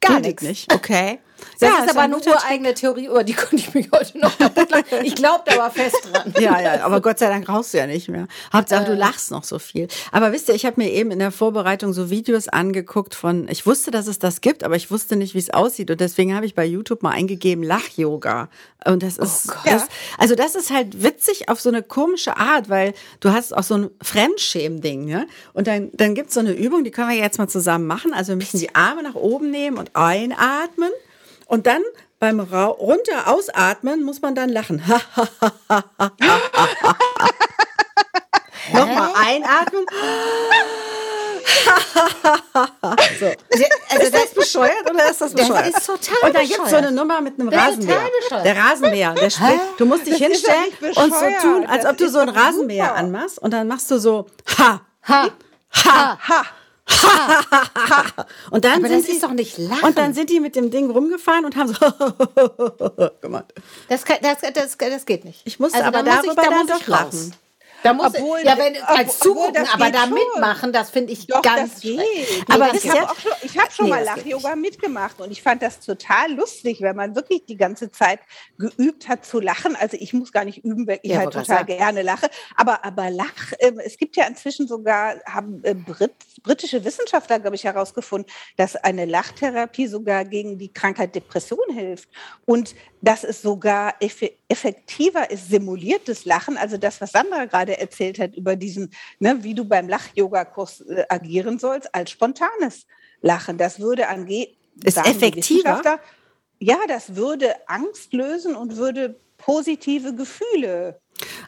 gar 0.00 0.18
nichts. 0.20 0.42
nicht. 0.42 0.72
Okay. 0.74 1.20
Das 1.58 1.68
Ja, 1.68 1.84
ist 1.84 1.90
aber 1.90 2.02
ein 2.02 2.14
eine 2.14 2.22
ureigene 2.22 2.74
Theorie, 2.74 3.06
über 3.06 3.24
die 3.24 3.34
konnte 3.34 3.56
ich 3.56 3.74
mich 3.74 3.90
heute 3.92 4.18
noch. 4.18 4.32
Ich 5.02 5.14
glaube 5.14 5.42
da 5.46 5.54
aber 5.54 5.70
fest 5.70 5.96
dran. 6.10 6.34
Ja, 6.38 6.60
ja, 6.60 6.84
aber 6.84 7.00
Gott 7.00 7.18
sei 7.18 7.28
Dank 7.28 7.48
rauchst 7.48 7.74
du 7.74 7.78
ja 7.78 7.86
nicht 7.86 8.08
mehr. 8.08 8.26
Hauptsache, 8.52 8.84
du 8.84 8.94
lachst 8.94 9.30
noch 9.30 9.44
so 9.44 9.58
viel. 9.58 9.88
Aber 10.12 10.32
wisst 10.32 10.48
ihr, 10.48 10.54
ich 10.54 10.66
habe 10.66 10.80
mir 10.80 10.90
eben 10.90 11.10
in 11.10 11.18
der 11.18 11.30
Vorbereitung 11.30 11.92
so 11.92 12.10
Videos 12.10 12.48
angeguckt 12.48 13.14
von, 13.14 13.48
ich 13.48 13.66
wusste, 13.66 13.90
dass 13.90 14.06
es 14.06 14.18
das 14.18 14.40
gibt, 14.40 14.64
aber 14.64 14.76
ich 14.76 14.90
wusste 14.90 15.16
nicht, 15.16 15.34
wie 15.34 15.38
es 15.38 15.50
aussieht. 15.50 15.90
Und 15.90 16.00
deswegen 16.00 16.34
habe 16.34 16.46
ich 16.46 16.54
bei 16.54 16.64
YouTube 16.64 17.02
mal 17.02 17.10
eingegeben, 17.10 17.64
Lach-Yoga. 17.64 18.48
Und 18.84 19.02
das 19.02 19.18
ist, 19.18 19.50
das, 19.64 19.86
also 20.18 20.34
das 20.34 20.54
ist 20.54 20.70
halt 20.70 21.02
witzig 21.02 21.48
auf 21.48 21.60
so 21.60 21.68
eine 21.68 21.82
komische 21.82 22.36
Art, 22.36 22.68
weil 22.68 22.94
du 23.20 23.32
hast 23.32 23.56
auch 23.56 23.62
so 23.62 23.74
ein 23.74 23.90
Fremdschämen-Ding, 24.00 25.06
ne? 25.06 25.26
Und 25.54 25.66
dann, 25.66 25.90
dann 25.94 26.14
gibt's 26.14 26.34
so 26.34 26.40
eine 26.40 26.52
Übung, 26.52 26.84
die 26.84 26.90
können 26.90 27.10
wir 27.10 27.16
jetzt 27.16 27.38
mal 27.38 27.48
zusammen 27.48 27.86
machen. 27.86 28.14
Also 28.14 28.28
wir 28.28 28.36
müssen 28.36 28.60
die 28.60 28.74
Arme 28.74 29.02
nach 29.02 29.14
oben 29.14 29.50
nehmen 29.50 29.78
und 29.78 29.90
einatmen. 29.94 30.90
Und 31.46 31.66
dann 31.66 31.82
beim 32.18 32.40
Ra 32.40 32.66
runter 32.66 33.26
ausatmen 33.28 34.02
muss 34.02 34.20
man 34.22 34.34
dann 34.34 34.48
lachen. 34.50 34.82
Nochmal 38.72 39.10
einatmen. 39.24 39.84
so. 43.20 43.26
Also 43.88 44.02
ist 44.02 44.14
das 44.14 44.34
bescheuert 44.34 44.90
oder 44.90 45.08
ist 45.10 45.20
das 45.20 45.32
bescheuert? 45.32 45.66
Das 45.72 45.78
ist 45.78 45.86
total 45.86 46.16
Und 46.28 46.34
dann 46.34 46.46
gibt 46.46 46.60
es 46.64 46.70
so 46.70 46.76
eine 46.76 46.90
Nummer 46.92 47.20
mit 47.20 47.38
einem 47.38 47.50
Das 47.50 47.60
ist 47.60 47.68
Rasenmäher. 47.78 47.96
total 47.96 48.10
bescheuert. 48.20 48.44
Der 48.46 48.56
Rasenmäher, 48.56 49.14
der 49.14 49.30
spricht. 49.30 49.60
Du 49.78 49.86
musst 49.86 50.06
dich 50.06 50.18
Das 50.18 50.22
hinstellen 50.28 50.72
und 50.96 51.14
so 51.14 51.26
tun, 51.42 51.66
als 51.66 51.84
ob 51.86 51.96
du 51.96 52.08
so 52.08 52.18
einen 52.18 52.30
Rasenmäher 52.30 52.94
anmachst 52.94 53.38
und 53.38 53.52
dann 53.52 53.68
machst 53.68 53.90
du 53.90 53.98
so 53.98 54.26
ha, 54.58 54.80
Ha. 55.08 55.28
ha, 55.84 56.18
Ha. 56.28 56.42
Und 58.50 58.64
dann 58.64 58.78
Aber 58.78 58.88
sind 58.88 58.98
das 59.00 59.06
die, 59.06 59.12
ist 59.12 59.22
doch 59.22 59.32
nicht 59.32 59.58
lachen. 59.58 59.84
Und 59.84 59.98
dann 59.98 60.14
sind 60.14 60.30
die 60.30 60.40
mit 60.40 60.54
dem 60.56 60.70
Ding 60.70 60.90
rumgefahren 60.90 61.44
und 61.44 61.56
haben 61.56 61.68
so 61.74 63.10
gemacht. 63.20 63.52
Das, 63.88 64.04
kann, 64.04 64.18
das, 64.22 64.38
das, 64.54 64.76
das 64.78 65.06
geht 65.06 65.24
nicht. 65.24 65.40
Ich 65.44 65.58
musste 65.58 65.78
Also 65.78 65.88
aber 65.88 66.02
da 66.02 66.16
muss 66.16 66.24
darüber 66.26 66.42
da 66.42 66.48
dann 66.50 66.58
muss 66.60 66.66
doch 66.68 66.80
ich 66.80 66.88
raus. 66.88 67.12
lachen. 67.12 67.34
Da 67.82 67.92
muss 67.92 68.06
Obwohl- 68.14 68.40
ja, 68.44 68.56
wenn, 68.58 68.76
als 68.82 69.18
zugucken, 69.20 69.54
das 69.54 69.72
aber 69.72 69.90
da 69.90 70.06
schon. 70.06 70.14
mitmachen, 70.14 70.72
das 70.72 70.90
finde 70.90 71.12
ich 71.12 71.26
Doch, 71.26 71.42
ganz 71.42 71.74
das 71.74 71.80
geht. 71.82 71.98
Aber 72.48 72.68
ich 72.68 72.74
wisst 72.84 72.90
habe 72.90 73.10
auch 73.10 73.18
schon, 73.18 73.32
ich 73.42 73.58
hab 73.58 73.72
schon 73.72 73.84
Nee, 73.86 73.90
mal 73.90 74.04
das 74.04 74.16
Lach-Yoga 74.16 74.56
mitgemacht 74.56 75.20
und 75.20 75.30
ich 75.30 75.42
fand 75.42 75.62
das 75.62 75.80
total 75.80 76.32
lustig, 76.32 76.80
wenn 76.80 76.96
man 76.96 77.14
wirklich 77.14 77.44
die 77.46 77.56
ganze 77.56 77.90
Zeit 77.90 78.20
geübt 78.58 79.08
hat 79.08 79.24
zu 79.24 79.40
lachen. 79.40 79.76
Also 79.76 79.96
ich 80.00 80.12
muss 80.12 80.32
gar 80.32 80.44
nicht 80.44 80.64
üben, 80.64 80.86
weil 80.86 80.98
ich 81.02 81.12
Ja, 81.12 81.18
halt 81.18 81.32
total 81.32 81.64
gerne 81.64 82.02
lache. 82.02 82.28
Aber, 82.56 82.84
aber 82.84 83.10
Lach, 83.10 83.52
ähm, 83.60 83.78
es 83.78 83.96
gibt 83.98 84.16
ja 84.16 84.26
inzwischen 84.26 84.66
sogar, 84.66 85.16
haben 85.26 85.60
äh, 85.62 85.74
Brit, 85.74 86.12
britische 86.42 86.84
Wissenschaftler, 86.84 87.38
glaube 87.38 87.56
ich, 87.56 87.64
herausgefunden, 87.64 88.30
dass 88.56 88.74
eine 88.76 89.04
Lachtherapie 89.04 89.86
sogar 89.86 90.24
gegen 90.24 90.58
die 90.58 90.72
Krankheit 90.72 91.14
Depression 91.14 91.58
hilft. 91.72 92.08
Und 92.46 92.74
dass 93.02 93.22
es 93.22 93.42
sogar 93.42 93.94
effe- 94.00 94.32
effektiver 94.48 95.30
ist, 95.30 95.48
simuliertes 95.48 96.24
Lachen, 96.24 96.56
also 96.56 96.76
das, 96.76 97.00
was 97.00 97.12
Sandra 97.12 97.46
gerade 97.46 97.78
erzählt 97.78 98.18
hat 98.18 98.36
über 98.36 98.56
diesen, 98.56 98.92
ne, 99.18 99.42
wie 99.42 99.54
du 99.54 99.64
beim 99.64 99.88
Lach-Yoga-Kurs 99.88 100.82
äh, 100.82 101.04
agieren 101.08 101.58
sollst, 101.58 101.94
als 101.94 102.10
spontanes 102.10 102.86
Lachen. 103.20 103.58
Das 103.58 103.80
würde 103.80 104.08
ange 104.08 104.48
Ist 104.84 104.98
effektiver? 104.98 106.00
Ja, 106.58 106.78
das 106.88 107.16
würde 107.16 107.54
Angst 107.66 108.12
lösen 108.12 108.56
und 108.56 108.76
würde 108.76 109.18
positive 109.46 110.12
Gefühle 110.14 110.98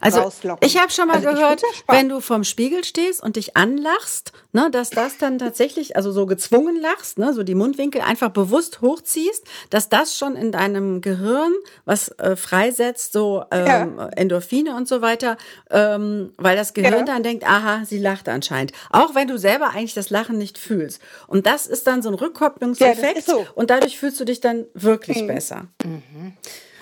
Also 0.01 0.31
ich 0.61 0.79
habe 0.79 0.91
schon 0.93 1.09
mal 1.09 1.17
Also 1.17 1.29
gehört, 1.29 1.63
wenn 1.89 2.09
du 2.09 2.21
vorm 2.21 2.45
Spiegel 2.45 2.85
stehst 2.85 3.21
und 3.23 3.35
dich 3.37 3.57
anlachst, 3.57 4.33
ne, 4.53 4.71
dass 4.71 4.91
das 4.91 5.19
dann 5.19 5.39
tatsächlich, 5.39 5.97
also 5.97 6.13
so 6.13 6.25
gezwungen 6.25 6.81
lachst, 6.81 7.19
ne, 7.19 7.35
so 7.35 7.43
die 7.43 7.57
Mundwinkel 7.57 8.01
einfach 8.01 8.31
bewusst 8.31 8.81
hochziehst, 8.81 9.45
dass 9.71 9.89
das 9.89 10.17
schon 10.17 10.37
in 10.37 10.53
deinem 10.53 11.01
Gehirn 11.01 11.53
was 11.85 12.09
äh, 12.19 12.37
freisetzt, 12.37 13.13
so 13.13 13.45
ähm, 13.51 13.99
Endorphine 14.17 14.77
und 14.77 14.87
so 14.89 15.03
weiter, 15.03 15.37
ähm, 15.71 16.33
weil 16.37 16.57
das 16.57 16.73
Gehirn 16.75 17.01
Ja. 17.01 17.03
dann 17.05 17.23
denkt, 17.25 17.45
aha, 17.45 17.85
sie 17.85 17.99
lacht 17.99 18.29
anscheinend. 18.29 18.73
Auch 18.91 19.15
wenn 19.17 19.27
du 19.29 19.37
selber 19.39 19.71
eigentlich 19.71 19.95
das 19.95 20.09
Lachen 20.11 20.39
nicht 20.39 20.57
fühlst. 20.57 21.03
Und 21.27 21.47
das 21.47 21.67
ist 21.67 21.87
dann 21.89 22.01
so 22.01 22.09
ein 22.11 22.15
Ja, 22.15 22.21
Rückkopplungseffekt 22.21 23.19
ist 23.19 23.27
so. 23.27 23.45
und 23.57 23.71
dadurch 23.71 23.99
fühlst 23.99 24.19
du 24.21 24.25
dich 24.25 24.41
dann 24.41 24.67
wirklich 24.73 25.27
besser. 25.27 25.67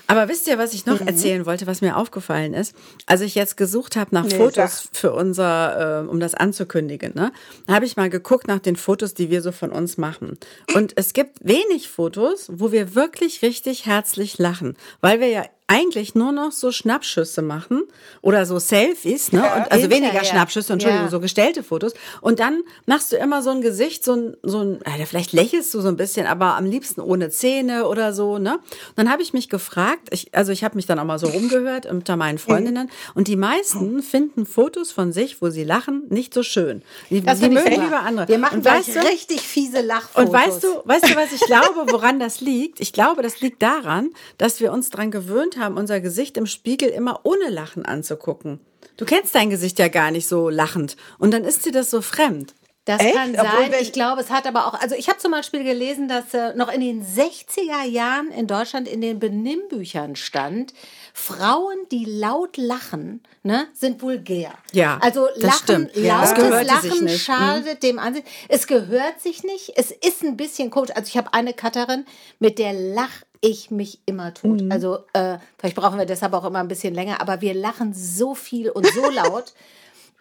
Aber 0.09 0.29
wisst 0.29 0.47
ihr, 0.47 0.57
was 0.59 0.73
ich 0.73 0.87
Mhm. 0.87 0.93
noch 0.93 1.01
erzählen 1.01 1.47
wollte, 1.47 1.67
was 1.67 1.81
mir 1.81 1.97
aufgefallen 1.97 2.55
ist? 2.55 2.75
Als 3.07 3.21
ich 3.21 3.35
jetzt 3.35 3.57
gesucht 3.57 3.97
habe 3.97 4.15
nach 4.15 4.25
Nee, 4.25 4.37
Fotos 4.37 4.85
sag. 4.85 4.89
für 4.93 5.13
unser, 5.13 6.05
äh, 6.05 6.09
um 6.09 6.21
das 6.21 6.35
anzukündigen, 6.35 7.13
ne, 7.15 7.33
habe 7.69 7.85
ich 7.87 7.97
mal 7.97 8.09
geguckt 8.11 8.47
nach 8.47 8.61
den 8.61 8.77
Fotos, 8.77 9.15
die 9.15 9.31
wir 9.31 9.43
so 9.43 9.53
von 9.53 9.71
uns 9.71 9.97
machen. 9.99 10.39
Und 10.75 10.93
es 10.97 11.13
gibt 11.13 11.39
wenig 11.47 11.89
Fotos, 11.89 12.49
wo 12.53 12.73
wir 12.73 12.95
wirklich 12.95 13.43
richtig 13.43 13.87
herzlich 13.87 14.39
lachen, 14.39 14.77
weil 15.01 15.21
wir 15.21 15.29
ja 15.29 15.45
eigentlich 15.69 16.15
nur 16.15 16.31
noch 16.31 16.53
so 16.53 16.71
Schnappschüsse 16.71 17.43
machen 17.43 17.83
oder 18.23 18.47
so 18.47 18.59
Selfies, 18.61 19.33
ne? 19.33 19.43
Und 19.43 19.73
also 19.73 19.91
weniger. 19.91 20.23
Schnappschüsse, 20.25 20.73
Entschuldigung, 20.73 21.07
Ja. 21.07 21.11
so 21.11 21.19
gestellte 21.19 21.65
Fotos. 21.65 21.93
Und 22.21 22.39
dann 22.39 22.63
machst 22.87 23.11
du 23.11 23.17
immer 23.17 23.43
so 23.43 23.51
ein 23.51 23.63
Gesicht, 23.63 24.05
so 24.05 24.13
ein, 24.15 24.37
so 24.45 24.61
ein, 24.61 24.79
vielleicht 25.07 25.33
lächelst 25.33 25.75
du 25.75 25.81
so 25.81 25.89
ein 25.89 25.97
bisschen, 25.97 26.27
aber 26.29 26.57
am 26.57 26.67
liebsten 26.67 27.01
ohne 27.01 27.31
Zähne 27.31 27.89
oder 27.89 28.13
so, 28.13 28.39
ne? 28.39 28.55
Und 28.59 28.63
dann 28.97 29.11
habe 29.11 29.23
ich 29.23 29.33
mich 29.33 29.49
gefragt, 29.49 30.09
ich, 30.13 30.33
also 30.35 30.53
ich 30.53 30.63
habe 30.63 30.77
mich 30.77 30.87
dann 30.87 31.01
auch 31.01 31.05
mal 31.05 31.19
so 31.19 31.27
rumgehört 31.27 31.87
unter 31.87 32.17
meinen 32.17 32.39
Freundinnen 32.39 32.89
und 33.15 33.27
die 33.27 33.37
meisten 33.37 34.03
finden 34.05 34.47
Fotos 34.47 34.93
von 34.93 35.13
sich, 35.13 35.43
wo 35.43 35.51
sie 35.51 35.65
lachen, 35.65 36.05
nicht 36.11 36.33
so 36.33 36.45
schön. 36.45 36.83
Die, 37.11 37.23
Das 37.23 37.41
die 37.41 37.49
mögen 37.49 37.83
lieber 37.83 38.01
andere. 38.01 38.29
Wir 38.29 38.39
machen 38.39 38.59
und 38.59 38.65
weißt 38.65 38.95
du, 38.95 39.01
richtig 39.01 39.41
fiese 39.41 39.81
Lachfotos. 39.81 40.27
und 40.29 40.33
weißt 40.33 40.63
du, 40.63 40.69
weißt 40.85 41.11
du, 41.11 41.17
was 41.17 41.33
ich 41.33 41.41
glaube, 41.41 41.91
woran 41.93 42.21
das 42.21 42.41
liegt? 42.41 42.79
Ich 42.79 42.93
glaube, 42.93 43.23
das 43.23 43.41
liegt 43.41 43.61
daran, 43.63 44.11
dass 44.39 44.61
wir 44.61 44.73
uns 44.73 44.91
dran 44.91 45.11
gewöhnt 45.11 45.56
haben, 45.59 45.77
unser 45.77 46.01
Gesicht 46.01 46.37
im 46.37 46.47
Spiegel 46.47 46.89
immer 46.89 47.21
ohne 47.25 47.49
Lachen 47.49 47.85
anzugucken. 47.85 48.61
Du 48.97 49.05
kennst 49.05 49.35
dein 49.35 49.51
Gesicht 49.51 49.79
ja 49.79 49.89
gar 49.89 50.11
nicht 50.11 50.27
so 50.29 50.49
lachend. 50.49 50.97
Und 51.19 51.33
dann 51.33 51.45
ist 51.45 51.67
dir 51.67 51.73
das 51.73 51.91
so 51.91 52.01
fremd. 52.03 52.55
Das 52.87 53.01
Echt? 53.01 53.15
kann 53.17 53.35
sein. 53.35 53.75
Ich 53.81 53.93
glaube, 53.93 54.21
es 54.21 54.31
hat 54.31 54.47
aber 54.47 54.69
auch, 54.69 54.75
also 54.81 54.95
ich 54.95 55.09
habe 55.09 55.19
zum 55.19 55.33
Beispiel 55.33 55.65
gelesen, 55.65 56.07
dass 56.07 56.33
äh, 56.35 56.55
noch 56.55 56.73
in 56.73 56.81
den 56.81 57.05
60er 57.05 57.85
Jahren 57.85 58.31
in 58.31 58.47
Deutschland 58.47 58.87
in 58.87 59.01
den 59.01 59.19
Benimmbüchern 59.19 60.15
stand, 60.15 60.73
Frauen, 61.13 61.77
die 61.91 62.05
laut 62.05 62.57
lachen, 62.57 63.25
ne, 63.43 63.67
sind 63.73 64.03
vulgär. 64.03 64.53
Ja, 64.71 64.99
Also 65.03 65.27
das 65.35 65.43
Lachen, 65.43 65.59
stimmt. 65.91 65.97
Ja, 65.97 66.21
das 66.21 66.39
lautes 66.39 66.59
sich 66.83 66.91
Lachen 66.93 67.05
nicht. 67.07 67.15
Mhm. 67.15 67.19
schadet 67.33 67.83
dem 67.83 67.99
Ansehen. 67.99 68.25
Es 68.49 68.69
gehört 68.69 69.21
sich 69.21 69.43
nicht. 69.43 69.73
Es 69.75 69.91
ist 69.91 70.23
ein 70.23 70.37
bisschen 70.37 70.71
komisch. 70.71 70.91
Also 70.95 71.09
ich 71.09 71.17
habe 71.17 71.35
eine 71.35 71.55
Cutterin, 71.55 72.07
mit 72.39 72.61
der 72.61 72.73
lach 72.73 73.11
ich 73.47 73.71
mich 73.71 74.01
immer 74.07 74.35
tot. 74.35 74.61
Mhm. 74.63 74.73
Also 74.73 74.99
äh, 75.13 75.39
vielleicht 75.59 75.77
brauchen 75.77 75.99
wir 75.99 76.07
deshalb 76.07 76.33
auch 76.35 76.45
immer 76.45 76.59
ein 76.61 76.69
bisschen 76.69 76.95
länger, 76.95 77.21
aber 77.21 77.41
wir 77.41 77.55
lachen 77.55 77.95
so 77.95 78.35
viel 78.35 78.71
und 78.71 78.87
so 78.87 79.09
laut. 79.11 79.55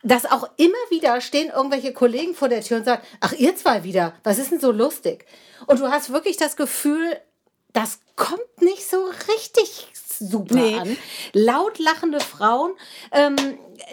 dass 0.04 0.26
auch 0.26 0.48
immer 0.58 0.78
wieder 0.92 1.20
stehen 1.20 1.50
irgendwelche 1.50 1.92
Kollegen 1.92 2.36
vor 2.36 2.48
der 2.48 2.62
Tür 2.62 2.78
und 2.78 2.86
sagen, 2.86 3.02
ach, 3.22 3.34
ihr 3.34 3.56
zwei 3.56 3.84
wieder, 3.84 4.14
was 4.24 4.38
ist 4.38 4.52
denn 4.52 4.60
so 4.60 4.72
lustig? 4.72 5.26
Und 5.66 5.80
du 5.80 5.90
hast 5.90 6.12
wirklich 6.14 6.38
das 6.38 6.56
Gefühl, 6.56 7.18
das 7.74 8.00
kommt 8.16 8.62
nicht 8.62 8.88
so 8.88 9.04
richtig 9.34 9.88
super 10.20 10.54
Nee. 10.56 10.78
an. 10.78 10.98
Laut 11.34 11.80
lachende 11.80 12.20
Frauen, 12.20 12.74
ähm, 13.12 13.36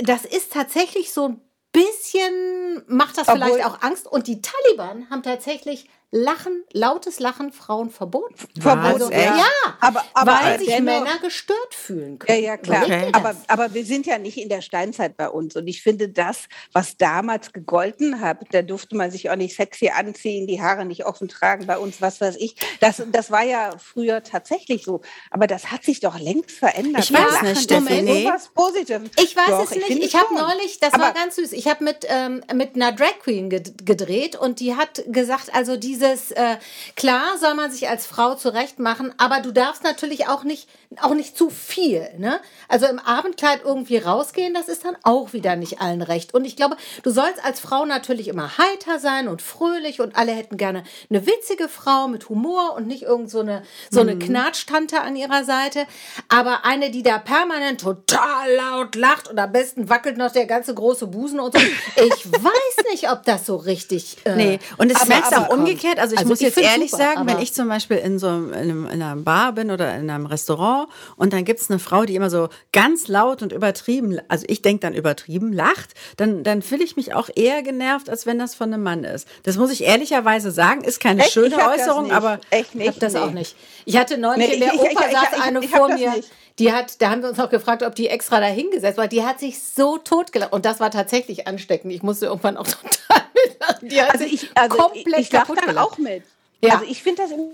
das 0.03 0.25
ist 0.27 0.53
tatsächlich 0.53 1.13
so 1.13 1.29
ein 1.29 1.41
bisschen, 1.73 2.83
macht 2.87 3.17
das 3.17 3.29
Obwohl- 3.29 3.47
vielleicht 3.49 3.67
auch 3.67 3.83
Angst. 3.83 4.07
Und 4.07 4.27
die 4.27 4.41
Taliban 4.43 5.09
haben 5.11 5.23
tatsächlich 5.23 5.89
Lachen, 6.15 6.63
lautes 6.75 7.21
Lachen 7.21 7.53
Frauen 7.53 7.89
verboten. 7.89 8.35
Verboten, 8.61 8.85
also, 9.03 9.11
ja, 9.11 9.41
Aber- 9.81 10.05
aber 10.13 10.33
weil 10.43 10.59
sich 10.59 10.69
Männer 10.81 11.19
gestört 11.23 11.75
fühlen 11.75 12.19
Ja, 12.21 12.27
können. 12.27 12.43
ja, 12.45 12.57
klar. 12.59 12.85
Überleg 12.85 13.07
dir 13.07 13.13
das. 13.13 13.21
Aber, 13.23 13.37
aber 13.49 13.75
wir 13.75 13.85
sind 13.87 14.05
ja 14.05 14.19
nicht 14.19 14.37
in 14.37 14.51
der 14.51 14.61
Steinzeit 14.61 15.17
bei 15.17 15.31
uns. 15.31 15.57
Und 15.57 15.67
ich 15.69 15.83
finde, 15.83 16.11
das, 16.11 16.49
was 16.75 16.99
damals 16.99 17.55
gegolten 17.55 18.21
hat, 18.21 18.41
da 18.53 18.61
durfte 18.61 18.95
man 18.95 19.11
sich 19.11 19.31
auch 19.31 19.37
nicht 19.37 19.57
sexy 19.57 19.89
anziehen, 19.89 20.47
die 20.47 20.61
Haare 20.61 20.85
nicht 20.85 21.07
offen 21.07 21.29
tragen 21.29 21.67
bei 21.67 21.79
uns, 21.79 22.03
was 22.03 22.21
weiß 22.21 22.37
ich. 22.37 22.57
Das, 22.81 23.03
das 23.11 23.31
war 23.31 23.45
ja 23.45 23.71
früher 23.79 24.23
tatsächlich 24.23 24.85
so. 24.85 25.01
Aber 25.31 25.47
das 25.47 25.71
hat 25.73 25.83
sich 25.83 26.01
doch 26.01 26.19
längst 26.21 26.51
verändert. 26.51 27.05
Ich 27.05 27.13
weiß 27.15 27.41
nicht, 27.41 27.53
ist 27.53 27.63
Steffi, 27.65 28.03
nee. 28.03 28.31
Positives. 28.55 29.11
Ich 29.19 29.35
weiß 29.35 29.49
Doch, 29.49 29.65
es 29.65 29.71
nicht. 29.71 29.87
finde 29.87 30.05
Ich 30.05 30.15
habe 30.15 30.35
neulich, 30.35 30.79
das 30.79 30.93
war 30.93 31.05
Aber- 31.07 31.15
ganz 31.19 31.37
süß. 31.37 31.53
Ich 31.53 31.69
habe 31.69 31.83
mit 31.85 32.05
ähm, 32.07 32.43
mit 32.53 32.75
einer 32.75 32.93
Drag 32.93 33.19
Queen 33.23 33.51
ged- 33.51 33.85
gedreht 33.87 34.37
und 34.37 34.61
die 34.61 34.77
hat 34.77 35.03
gesagt, 35.07 35.55
also 35.55 35.77
dieses 36.03 36.33
äh, 36.33 36.57
klar 36.97 37.39
soll 37.39 37.55
man 37.55 37.71
sich 37.71 37.89
als 37.89 38.07
Frau 38.07 38.35
zurecht 38.35 38.79
machen, 38.79 39.15
aber 39.19 39.41
du 39.41 39.53
darfst 39.53 39.85
natürlich 39.85 40.29
auch 40.29 40.45
nicht 40.45 40.69
auch 41.01 41.15
nicht 41.15 41.39
zu 41.39 41.49
viel. 41.49 42.07
Ne? 42.19 42.39
Also 42.69 42.87
im 42.87 42.99
Abendkleid 42.99 43.63
irgendwie 43.65 43.97
rausgehen, 43.97 44.53
das 44.53 44.69
ist 44.69 44.85
dann 44.85 44.97
auch 45.03 45.33
wieder 45.33 45.57
nicht 45.57 45.81
allen 45.81 46.03
recht. 46.03 46.35
Und 46.35 46.45
ich 46.45 46.55
glaube, 46.55 46.77
du 47.03 47.11
sollst 47.11 47.43
als 47.45 47.61
Frau 47.61 47.87
natürlich 47.87 48.29
immer 48.29 48.59
heiter 48.59 48.99
sein 48.99 49.29
und 49.29 49.41
fröhlich 49.41 50.01
und 50.01 50.17
alle 50.17 50.33
hätten 50.33 50.57
gerne 50.57 50.85
eine 51.09 51.27
witzige 51.27 51.69
Frau 51.69 52.09
mit 52.09 52.29
Humor 52.29 52.75
und 52.77 52.87
nicht 52.87 53.05
irgend 53.05 53.31
so 53.31 53.41
eine 53.41 53.63
so 53.91 54.01
eine 54.01 54.19
Knatschtante 54.19 55.01
an 55.01 55.17
ihrer 55.17 55.45
Seite, 55.45 55.87
aber 56.29 56.65
eine, 56.65 56.91
die 56.91 57.03
da 57.03 57.19
permanent 57.19 57.81
total 57.81 58.53
laut 58.55 58.95
lacht 58.95 59.29
und 59.29 59.39
am 59.39 59.53
besten 59.53 59.89
wackelt 59.89 60.19
noch 60.19 60.33
der 60.33 60.47
ganze 60.47 60.75
große 60.75 61.07
Busen 61.07 61.41
und 61.41 61.55
so. 61.55 61.61
Ich 61.97 62.33
weiß 62.33 62.91
nicht, 62.91 63.11
ob 63.11 63.25
das 63.25 63.47
so 63.47 63.57
richtig. 63.57 64.19
Äh, 64.25 64.33
Nee, 64.37 64.59
und 64.79 64.91
es 64.91 65.07
merkst 65.07 65.37
auch 65.37 65.49
umgekehrt. 65.51 65.92
Also 65.99 66.15
ich 66.15 66.19
Also 66.21 66.29
muss 66.31 66.41
ich 66.41 66.47
jetzt 66.47 66.59
ehrlich 66.59 66.91
super, 66.91 67.03
sagen, 67.05 67.21
wenn 67.27 67.35
aber- 67.35 67.43
ich 67.43 67.53
zum 67.55 67.69
Beispiel 67.69 67.97
in 67.99 68.19
so 68.19 68.29
einem, 68.29 68.53
in, 68.53 68.59
einem, 68.59 68.85
in 68.87 69.03
einer 69.03 69.17
Bar 69.17 69.53
bin 69.53 69.71
oder 69.71 69.95
in 69.97 70.09
einem 70.11 70.27
Restaurant 70.27 70.89
und 71.17 71.33
dann 71.33 71.45
gibt's 71.45 71.71
eine 71.71 71.79
Frau, 71.79 72.05
die 72.05 72.15
immer 72.15 72.31
so 72.31 72.49
ganz 72.73 73.09
laut 73.09 73.43
und 73.43 73.53
übertrieben, 73.53 74.19
also 74.29 74.45
ich 74.49 74.63
denk 74.63 74.81
dann 74.83 74.95
übertrieben, 74.95 75.53
lacht, 75.53 75.91
dann, 76.17 76.45
dann 76.45 76.63
fühle 76.63 76.85
ich 76.85 76.97
mich 76.97 77.15
auch 77.15 77.29
eher 77.35 77.63
genervt, 77.63 78.09
als 78.11 78.27
wenn 78.27 78.39
das 78.39 78.55
von 78.55 78.73
einem 78.73 78.83
Mann 78.83 79.05
ist. 79.05 79.27
Das 79.45 79.57
muss 79.57 79.71
ich 79.71 79.85
ehrlicherweise 79.85 80.51
sagen, 80.51 80.83
ist 80.85 81.01
keine 81.01 81.23
Echt? 81.23 81.33
schöne 81.33 81.49
Ich 81.49 81.57
hab 81.57 81.73
das 81.77 81.83
Äußerung, 81.83 82.05
nicht. 82.05 82.13
aber 82.15 82.41
Ich 82.51 82.89
habe 82.89 83.01
das 83.01 83.13
nee. 83.15 83.19
auch 83.21 83.31
nicht. 83.31 83.57
Ich 83.85 83.97
hatte 83.97 84.19
neulich 84.19 84.49
Nee, 84.49 84.55
in 84.55 84.61
der 84.61 84.75
ich- 84.75 84.81
Oper 84.81 84.91
ich- 85.07 85.13
saß 85.13 85.41
eine 85.43 85.61
hab 85.61 85.67
vor 85.69 85.89
mir, 85.89 86.11
nicht. 86.13 86.31
Die 86.63 86.73
hat, 86.73 87.03
da 87.03 87.11
haben 87.11 87.23
wir 87.23 87.29
uns 87.29 87.39
noch 87.39 87.51
gefragt, 87.51 87.83
ob 87.83 87.97
die 87.97 88.09
extra 88.09 88.39
da 88.39 88.47
hingesetzt 88.47 88.97
war. 88.97 89.09
Die 89.09 89.25
hat 89.25 89.41
sich 89.41 89.61
so 89.61 89.99
totgelacht 89.99 90.53
und 90.53 90.65
das 90.65 90.79
war 90.79 90.93
tatsächlich 90.93 91.49
ansteckend. 91.49 91.93
Ich 91.93 92.05
musste 92.05 92.27
irgendwann 92.27 92.57
auch 92.57 92.67
total 92.69 93.25
mitlachen. 93.35 93.89
Die 93.89 94.01
hat 94.01 94.13
Also 94.13 94.25
ich, 94.25 94.49
also 94.55 94.77
komplett 94.77 95.07
ich, 95.07 95.27
ich 95.27 95.33
lache 95.33 95.55
dann 95.55 95.79
auch 95.79 95.99
mit. 95.99 96.23
Ja. 96.65 96.75
Also 96.75 96.85
ich 96.89 97.03
finde 97.03 97.23
das 97.23 97.33
immer, 97.33 97.51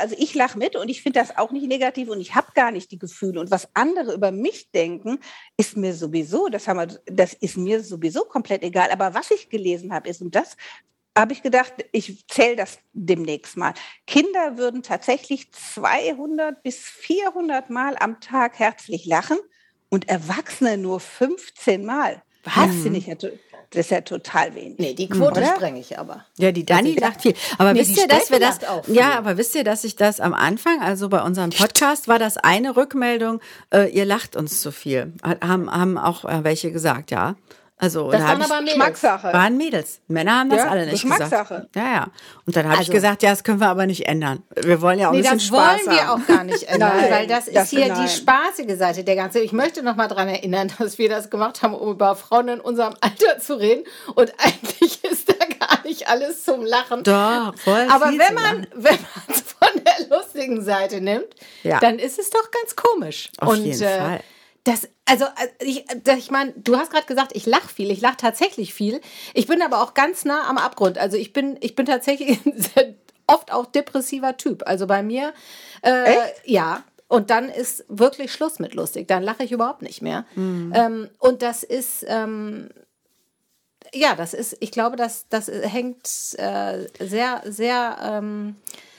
also 0.00 0.16
ich 0.18 0.34
lache 0.34 0.56
mit 0.56 0.74
und 0.76 0.88
ich 0.88 1.02
finde 1.02 1.20
das 1.20 1.36
auch 1.36 1.50
nicht 1.50 1.66
negativ 1.66 2.08
und 2.08 2.18
ich 2.22 2.34
habe 2.34 2.46
gar 2.54 2.70
nicht 2.70 2.90
die 2.90 2.98
Gefühle. 2.98 3.38
Und 3.38 3.50
was 3.50 3.68
andere 3.74 4.14
über 4.14 4.30
mich 4.30 4.70
denken, 4.70 5.18
ist 5.58 5.76
mir 5.76 5.92
sowieso, 5.92 6.48
das, 6.48 6.66
haben 6.66 6.78
wir, 6.78 6.98
das 7.04 7.34
ist 7.34 7.58
mir 7.58 7.84
sowieso 7.84 8.24
komplett 8.24 8.62
egal. 8.62 8.90
Aber 8.90 9.12
was 9.12 9.30
ich 9.30 9.50
gelesen 9.50 9.92
habe, 9.92 10.08
ist, 10.08 10.22
und 10.22 10.34
das 10.34 10.56
habe 11.16 11.32
ich 11.32 11.42
gedacht, 11.42 11.72
ich 11.92 12.26
zähle 12.28 12.56
das 12.56 12.78
demnächst 12.92 13.56
mal. 13.56 13.74
Kinder 14.06 14.58
würden 14.58 14.82
tatsächlich 14.82 15.50
200 15.52 16.62
bis 16.62 16.78
400 16.78 17.70
Mal 17.70 17.96
am 17.98 18.20
Tag 18.20 18.58
herzlich 18.58 19.06
lachen 19.06 19.38
und 19.88 20.08
Erwachsene 20.08 20.76
nur 20.76 21.00
15 21.00 21.84
Mal. 21.84 22.22
Was? 22.44 22.70
Finde 22.82 22.98
ich 22.98 23.06
ja 23.06 23.16
das 23.70 23.86
ist 23.86 23.90
ja 23.90 24.00
total 24.00 24.54
wenig. 24.54 24.78
Nee, 24.78 24.94
die 24.94 25.08
Quote 25.08 25.44
spreng 25.44 25.76
ich 25.76 25.98
aber. 25.98 26.24
Ja, 26.38 26.52
die 26.52 26.64
Dani 26.64 26.94
lacht 26.94 27.22
viel. 27.22 27.34
Aber 27.58 27.72
nee, 27.72 27.80
wisst 27.80 27.98
ihr, 27.98 28.06
dass 28.06 28.30
wir 28.30 28.38
das 28.38 28.64
auch 28.64 28.86
Ja, 28.86 29.18
aber 29.18 29.36
wisst 29.36 29.54
ihr, 29.54 29.64
dass 29.64 29.84
ich 29.84 29.96
das 29.96 30.20
am 30.20 30.34
Anfang, 30.34 30.80
also 30.80 31.08
bei 31.08 31.20
unserem 31.20 31.50
Podcast 31.50 32.06
war 32.06 32.18
das 32.18 32.36
eine 32.36 32.76
Rückmeldung, 32.76 33.40
äh, 33.74 33.90
ihr 33.90 34.04
lacht 34.04 34.36
uns 34.36 34.60
zu 34.60 34.70
viel. 34.70 35.12
Haben 35.22 35.70
haben 35.70 35.98
auch 35.98 36.24
äh, 36.24 36.44
welche 36.44 36.70
gesagt, 36.70 37.10
ja. 37.10 37.34
Also, 37.78 38.10
das 38.10 38.22
waren 38.22 38.40
aber 38.40 38.60
Mädels. 38.60 38.72
Geschmackssache. 38.72 39.32
Waren 39.34 39.56
Mädels. 39.58 40.00
Männer 40.08 40.38
haben 40.38 40.48
das 40.48 40.60
ja, 40.60 40.68
alle 40.70 40.86
nicht 40.86 41.02
Geschmackssache. 41.02 41.54
gesagt. 41.54 41.76
Ja, 41.76 41.82
ja. 41.82 42.06
Und 42.46 42.56
dann 42.56 42.64
habe 42.64 42.78
also, 42.78 42.90
ich 42.90 42.90
gesagt, 42.90 43.22
ja, 43.22 43.30
das 43.30 43.44
können 43.44 43.60
wir 43.60 43.68
aber 43.68 43.84
nicht 43.84 44.06
ändern. 44.06 44.42
Wir 44.54 44.80
wollen 44.80 44.98
ja 44.98 45.08
auch 45.08 45.12
nee, 45.12 45.18
ein 45.18 45.22
bisschen 45.22 45.40
Spaß 45.40 45.80
das 45.84 45.86
wollen 45.86 45.98
wir 45.98 46.12
auch 46.12 46.26
gar 46.26 46.44
nicht 46.44 46.62
ändern, 46.68 46.92
nein, 46.96 47.10
weil 47.10 47.26
das, 47.26 47.44
das 47.44 47.64
ist 47.64 47.70
hier 47.70 47.88
nein. 47.88 48.02
die 48.02 48.08
spaßige 48.08 48.78
Seite 48.78 49.04
der 49.04 49.14
ganzen. 49.14 49.42
Ich 49.42 49.52
möchte 49.52 49.82
noch 49.82 49.94
mal 49.94 50.08
daran 50.08 50.28
erinnern, 50.28 50.72
dass 50.78 50.96
wir 50.96 51.10
das 51.10 51.28
gemacht 51.28 51.62
haben, 51.62 51.74
um 51.74 51.90
über 51.90 52.16
Frauen 52.16 52.48
in 52.48 52.60
unserem 52.60 52.94
Alter 53.02 53.38
zu 53.40 53.60
reden. 53.60 53.84
Und 54.14 54.32
eigentlich 54.38 55.04
ist 55.10 55.28
da 55.28 55.34
gar 55.34 55.82
nicht 55.84 56.08
alles 56.08 56.44
zum 56.44 56.64
Lachen. 56.64 57.02
Doch, 57.02 57.54
voll 57.58 57.86
Aber 57.90 58.06
wenn 58.06 58.34
man, 58.34 58.66
wenn 58.74 58.94
man 58.94 59.24
es 59.28 59.42
von 59.42 59.68
der 59.84 60.16
lustigen 60.16 60.62
Seite 60.62 61.02
nimmt, 61.02 61.26
ja. 61.62 61.78
dann 61.80 61.98
ist 61.98 62.18
es 62.18 62.30
doch 62.30 62.50
ganz 62.50 62.74
komisch. 62.74 63.28
Auf 63.36 63.50
Und, 63.50 63.64
jeden 63.64 63.82
äh, 63.82 63.98
Fall. 63.98 64.20
Das, 64.66 64.88
also 65.04 65.24
äh, 65.24 65.64
ich, 65.64 65.84
ich 66.18 66.30
meine, 66.32 66.52
du 66.56 66.76
hast 66.76 66.90
gerade 66.90 67.06
gesagt, 67.06 67.36
ich 67.36 67.46
lache 67.46 67.68
viel, 67.68 67.88
ich 67.92 68.00
lache 68.00 68.16
tatsächlich 68.16 68.74
viel. 68.74 69.00
Ich 69.32 69.46
bin 69.46 69.62
aber 69.62 69.80
auch 69.80 69.94
ganz 69.94 70.24
nah 70.24 70.48
am 70.48 70.58
Abgrund. 70.58 70.98
Also 70.98 71.16
ich 71.16 71.32
bin, 71.32 71.56
ich 71.60 71.76
bin 71.76 71.86
tatsächlich 71.86 72.40
oft 73.28 73.52
auch 73.52 73.66
depressiver 73.66 74.36
Typ. 74.36 74.64
Also 74.66 74.88
bei 74.88 75.04
mir, 75.04 75.32
äh, 75.82 76.16
ja. 76.44 76.82
Und 77.06 77.30
dann 77.30 77.48
ist 77.48 77.84
wirklich 77.86 78.32
Schluss 78.32 78.58
mit 78.58 78.74
lustig. 78.74 79.06
Dann 79.06 79.22
lache 79.22 79.44
ich 79.44 79.52
überhaupt 79.52 79.82
nicht 79.82 80.02
mehr. 80.02 80.26
Mhm. 80.34 80.72
Ähm, 80.74 81.10
und 81.20 81.42
das 81.42 81.62
ist, 81.62 82.04
ähm, 82.08 82.68
ja, 83.94 84.16
das 84.16 84.34
ist, 84.34 84.56
ich 84.58 84.72
glaube, 84.72 84.96
das, 84.96 85.28
das 85.28 85.46
hängt 85.46 86.08
äh, 86.38 86.88
sehr, 86.98 87.42
sehr 87.44 87.98
ähm, 88.02 88.56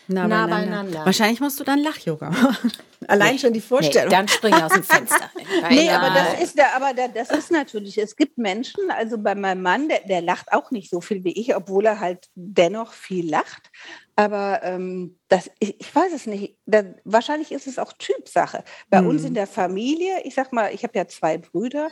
nah, 0.08 0.28
nah 0.28 0.48
beieinander. 0.48 0.56
beieinander. 0.56 1.06
Wahrscheinlich 1.06 1.40
musst 1.40 1.60
du 1.60 1.64
dann 1.64 1.80
Lach-Yoga 1.80 2.30
machen. 2.30 2.72
Allein 3.08 3.34
nee, 3.34 3.40
schon 3.40 3.54
die 3.54 3.62
Vorstellung. 3.62 4.10
Nee, 4.10 4.16
dann 4.16 4.28
springe 4.28 4.58
ich 4.58 4.64
aus 4.64 4.74
dem 4.74 4.84
Fenster. 4.84 5.30
nee, 5.70 5.90
aber 5.90 6.10
das 6.14 6.42
ist 6.42 6.58
der, 6.58 6.76
aber 6.76 6.94
der, 6.94 7.10
das 7.10 7.30
ist 7.30 7.52
natürlich, 7.52 7.98
es 7.98 8.16
gibt 8.16 8.38
Menschen, 8.38 8.90
also 8.90 9.18
bei 9.18 9.36
meinem 9.36 9.62
Mann, 9.62 9.88
der, 9.88 10.02
der 10.02 10.22
lacht 10.22 10.52
auch 10.52 10.72
nicht 10.72 10.90
so 10.90 11.00
viel 11.00 11.24
wie 11.24 11.32
ich, 11.32 11.56
obwohl 11.56 11.86
er 11.86 12.00
halt 12.00 12.28
dennoch 12.36 12.94
viel 12.94 13.30
lacht. 13.30 13.70
Aber 14.16 14.62
ähm, 14.64 15.20
das, 15.28 15.52
ich, 15.60 15.80
ich, 15.80 15.96
weiß 15.96 16.12
es 16.12 16.26
nicht. 16.26 16.58
Da, 16.66 16.84
wahrscheinlich 17.04 17.52
ist 17.52 17.68
es 17.68 17.78
auch 17.78 17.94
Typsache. 17.94 18.64
Bei 18.90 19.02
mhm. 19.02 19.10
uns 19.10 19.24
in 19.24 19.36
der 19.36 19.48
Familie, 19.48 20.22
ich 20.24 20.34
sag 20.34 20.52
mal, 20.52 20.74
ich 20.74 20.84
habe 20.84 20.98
ja 20.98 21.08
zwei 21.08 21.38
Brüder 21.38 21.90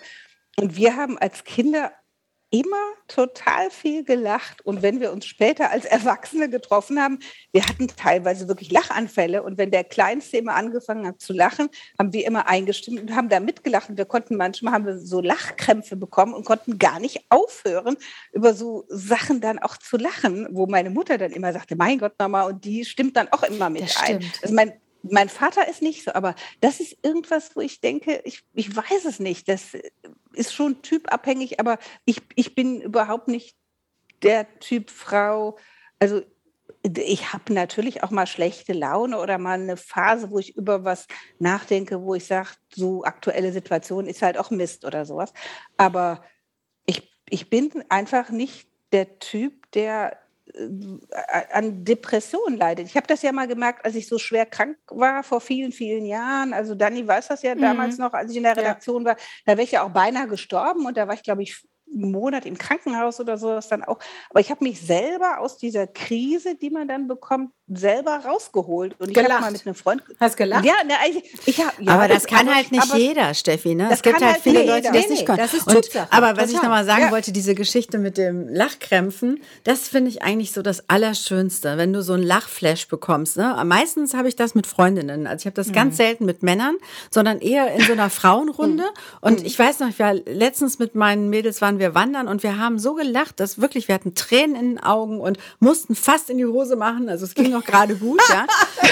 und 0.57 0.75
wir 0.75 0.95
haben 0.95 1.17
als 1.19 1.43
Kinder 1.43 1.91
immer 2.49 2.77
total 3.07 3.69
viel 3.69 4.03
gelacht. 4.03 4.65
Und 4.65 4.81
wenn 4.81 5.01
wir 5.01 5.11
uns 5.11 5.25
später 5.25 5.71
als 5.71 5.85
Erwachsene 5.85 6.49
getroffen 6.49 7.01
haben, 7.01 7.19
wir 7.51 7.67
hatten 7.67 7.87
teilweise 7.87 8.47
wirklich 8.47 8.71
Lachanfälle. 8.71 9.43
Und 9.43 9.57
wenn 9.57 9.71
der 9.71 9.83
Kleinste 9.83 10.37
immer 10.37 10.55
angefangen 10.55 11.07
hat 11.07 11.19
zu 11.19 11.33
lachen, 11.33 11.69
haben 11.99 12.13
wir 12.13 12.25
immer 12.25 12.47
eingestimmt 12.47 13.01
und 13.01 13.15
haben 13.15 13.29
da 13.29 13.39
mitgelacht. 13.39 13.89
Und 13.89 13.97
wir 13.97 14.05
konnten 14.05 14.37
manchmal 14.37 14.73
haben 14.73 14.85
wir 14.85 14.97
so 14.97 15.21
Lachkrämpfe 15.21 15.95
bekommen 15.95 16.33
und 16.33 16.45
konnten 16.45 16.79
gar 16.79 16.99
nicht 16.99 17.25
aufhören, 17.29 17.97
über 18.31 18.53
so 18.53 18.85
Sachen 18.89 19.41
dann 19.41 19.59
auch 19.59 19.77
zu 19.77 19.97
lachen, 19.97 20.47
wo 20.51 20.67
meine 20.67 20.89
Mutter 20.89 21.17
dann 21.17 21.31
immer 21.31 21.51
sagte, 21.51 21.75
mein 21.75 21.99
Gott, 21.99 22.13
Mama, 22.19 22.43
und 22.43 22.63
die 22.63 22.85
stimmt 22.85 23.17
dann 23.17 23.27
auch 23.31 23.43
immer 23.43 23.69
mit 23.69 23.83
das 23.83 23.97
ein. 23.97 24.23
Also 24.41 24.53
mein, 24.53 24.73
mein 25.11 25.29
Vater 25.29 25.67
ist 25.67 25.81
nicht 25.81 26.03
so, 26.03 26.13
aber 26.13 26.35
das 26.61 26.79
ist 26.79 26.97
irgendwas, 27.03 27.55
wo 27.55 27.61
ich 27.61 27.81
denke, 27.81 28.21
ich, 28.23 28.43
ich 28.53 28.75
weiß 28.75 29.05
es 29.05 29.19
nicht. 29.19 29.47
Das 29.47 29.75
ist 30.33 30.53
schon 30.53 30.81
typabhängig, 30.81 31.59
aber 31.59 31.77
ich, 32.05 32.21
ich 32.35 32.55
bin 32.55 32.81
überhaupt 32.81 33.27
nicht 33.27 33.55
der 34.23 34.59
Typ 34.59 34.89
Frau. 34.89 35.57
Also 35.99 36.21
ich 36.83 37.33
habe 37.33 37.53
natürlich 37.53 38.03
auch 38.03 38.11
mal 38.11 38.27
schlechte 38.27 38.73
Laune 38.73 39.19
oder 39.19 39.37
mal 39.37 39.59
eine 39.59 39.77
Phase, 39.77 40.29
wo 40.31 40.39
ich 40.39 40.55
über 40.55 40.83
was 40.83 41.07
nachdenke, 41.39 42.01
wo 42.01 42.15
ich 42.15 42.25
sage, 42.25 42.49
so 42.73 43.03
aktuelle 43.03 43.51
Situation 43.51 44.07
ist 44.07 44.21
halt 44.21 44.37
auch 44.37 44.51
Mist 44.51 44.85
oder 44.85 45.05
sowas. 45.05 45.33
Aber 45.77 46.23
ich, 46.85 47.11
ich 47.29 47.49
bin 47.49 47.71
einfach 47.89 48.29
nicht 48.29 48.67
der 48.91 49.19
Typ, 49.19 49.71
der 49.71 50.17
an 51.51 51.83
Depressionen 51.83 52.57
leidet. 52.57 52.87
Ich 52.87 52.95
habe 52.95 53.07
das 53.07 53.21
ja 53.23 53.31
mal 53.31 53.47
gemerkt, 53.47 53.83
als 53.83 53.95
ich 53.95 54.07
so 54.07 54.19
schwer 54.19 54.45
krank 54.45 54.77
war 54.87 55.23
vor 55.23 55.41
vielen, 55.41 55.71
vielen 55.71 56.05
Jahren. 56.05 56.53
Also 56.53 56.75
Dani 56.75 57.07
weiß 57.07 57.29
das 57.29 57.41
ja 57.41 57.55
mhm. 57.55 57.61
damals 57.61 57.97
noch, 57.97 58.13
als 58.13 58.31
ich 58.31 58.37
in 58.37 58.43
der 58.43 58.55
Redaktion 58.55 59.03
ja. 59.03 59.09
war. 59.09 59.17
Da 59.45 59.53
wäre 59.53 59.63
ich 59.63 59.71
ja 59.71 59.83
auch 59.83 59.89
beinahe 59.89 60.27
gestorben 60.27 60.85
und 60.85 60.97
da 60.97 61.07
war 61.07 61.15
ich, 61.15 61.23
glaube 61.23 61.43
ich, 61.43 61.65
einen 61.91 62.11
Monat 62.11 62.45
im 62.45 62.57
Krankenhaus 62.57 63.19
oder 63.19 63.37
sowas 63.37 63.67
dann 63.67 63.83
auch. 63.83 63.99
Aber 64.29 64.39
ich 64.39 64.51
habe 64.51 64.63
mich 64.63 64.81
selber 64.81 65.39
aus 65.39 65.57
dieser 65.57 65.87
Krise, 65.87 66.55
die 66.55 66.69
man 66.69 66.87
dann 66.87 67.07
bekommt, 67.07 67.51
selber 67.67 68.21
rausgeholt. 68.23 68.95
Und 68.99 69.09
ich 69.09 69.17
habe 69.17 69.41
mal 69.41 69.51
mit 69.51 69.65
einem 69.65 69.73
Freund. 69.73 70.03
Hast 70.19 70.37
gelacht? 70.37 70.65
Ja, 70.65 70.75
ne, 70.85 70.93
ich, 71.09 71.47
ich 71.47 71.65
hab, 71.65 71.79
ja 71.79 71.93
aber 71.93 72.07
das 72.07 72.27
kann 72.27 72.53
halt 72.53 72.71
nicht 72.71 72.93
jeder, 72.93 73.33
Steffi. 73.33 73.73
Ne? 73.73 73.89
Es 73.91 74.03
gibt 74.03 74.21
halt, 74.21 74.33
halt 74.33 74.43
viele 74.43 74.65
Leute, 74.65 74.91
die 74.91 74.99
das 74.99 75.09
nicht 75.09 75.25
können. 75.25 75.39
Das 75.39 75.53
ist 75.53 75.67
und, 75.67 75.89
aber 76.11 76.37
was 76.37 76.45
Total. 76.45 76.49
ich 76.49 76.61
nochmal 76.61 76.85
sagen 76.85 77.01
ja. 77.03 77.11
wollte, 77.11 77.31
diese 77.31 77.55
Geschichte 77.55 77.97
mit 77.97 78.17
dem 78.17 78.47
Lachkrämpfen, 78.47 79.41
das 79.63 79.87
finde 79.87 80.09
ich 80.09 80.21
eigentlich 80.21 80.51
so 80.51 80.61
das 80.61 80.89
Allerschönste, 80.89 81.77
wenn 81.77 81.91
du 81.91 82.03
so 82.03 82.13
ein 82.13 82.21
Lachflash 82.21 82.87
bekommst. 82.87 83.37
Ne? 83.37 83.59
Meistens 83.65 84.13
habe 84.13 84.27
ich 84.27 84.35
das 84.35 84.53
mit 84.53 84.67
Freundinnen. 84.67 85.25
Also 85.25 85.43
ich 85.43 85.45
habe 85.47 85.55
das 85.55 85.69
mhm. 85.69 85.73
ganz 85.73 85.97
selten 85.97 86.25
mit 86.25 86.43
Männern, 86.43 86.75
sondern 87.09 87.39
eher 87.39 87.73
in 87.73 87.81
so 87.81 87.93
einer 87.93 88.09
Frauenrunde. 88.11 88.83
Mhm. 88.83 89.17
und 89.21 89.39
mhm. 89.39 89.45
ich 89.45 89.57
weiß 89.57 89.79
noch, 89.79 89.89
ich 89.89 89.97
war 89.97 90.13
letztens 90.13 90.77
mit 90.77 90.93
meinen 90.93 91.31
Mädels 91.31 91.61
waren 91.61 91.74
wir 91.79 91.95
wandern 91.95 92.27
und 92.27 92.43
wir 92.43 92.57
haben 92.57 92.79
so 92.79 92.93
gelacht, 92.93 93.39
dass 93.39 93.59
wirklich, 93.59 93.87
wir 93.87 93.95
hatten 93.95 94.15
Tränen 94.15 94.55
in 94.55 94.69
den 94.75 94.83
Augen 94.83 95.19
und 95.19 95.37
mussten 95.59 95.95
fast 95.95 96.29
in 96.29 96.37
die 96.37 96.45
Hose 96.45 96.75
machen. 96.75 97.09
Also 97.09 97.25
es 97.25 97.35
ging 97.35 97.51
noch 97.51 97.63
gerade 97.63 97.95
gut, 97.95 98.21
ja. 98.29 98.45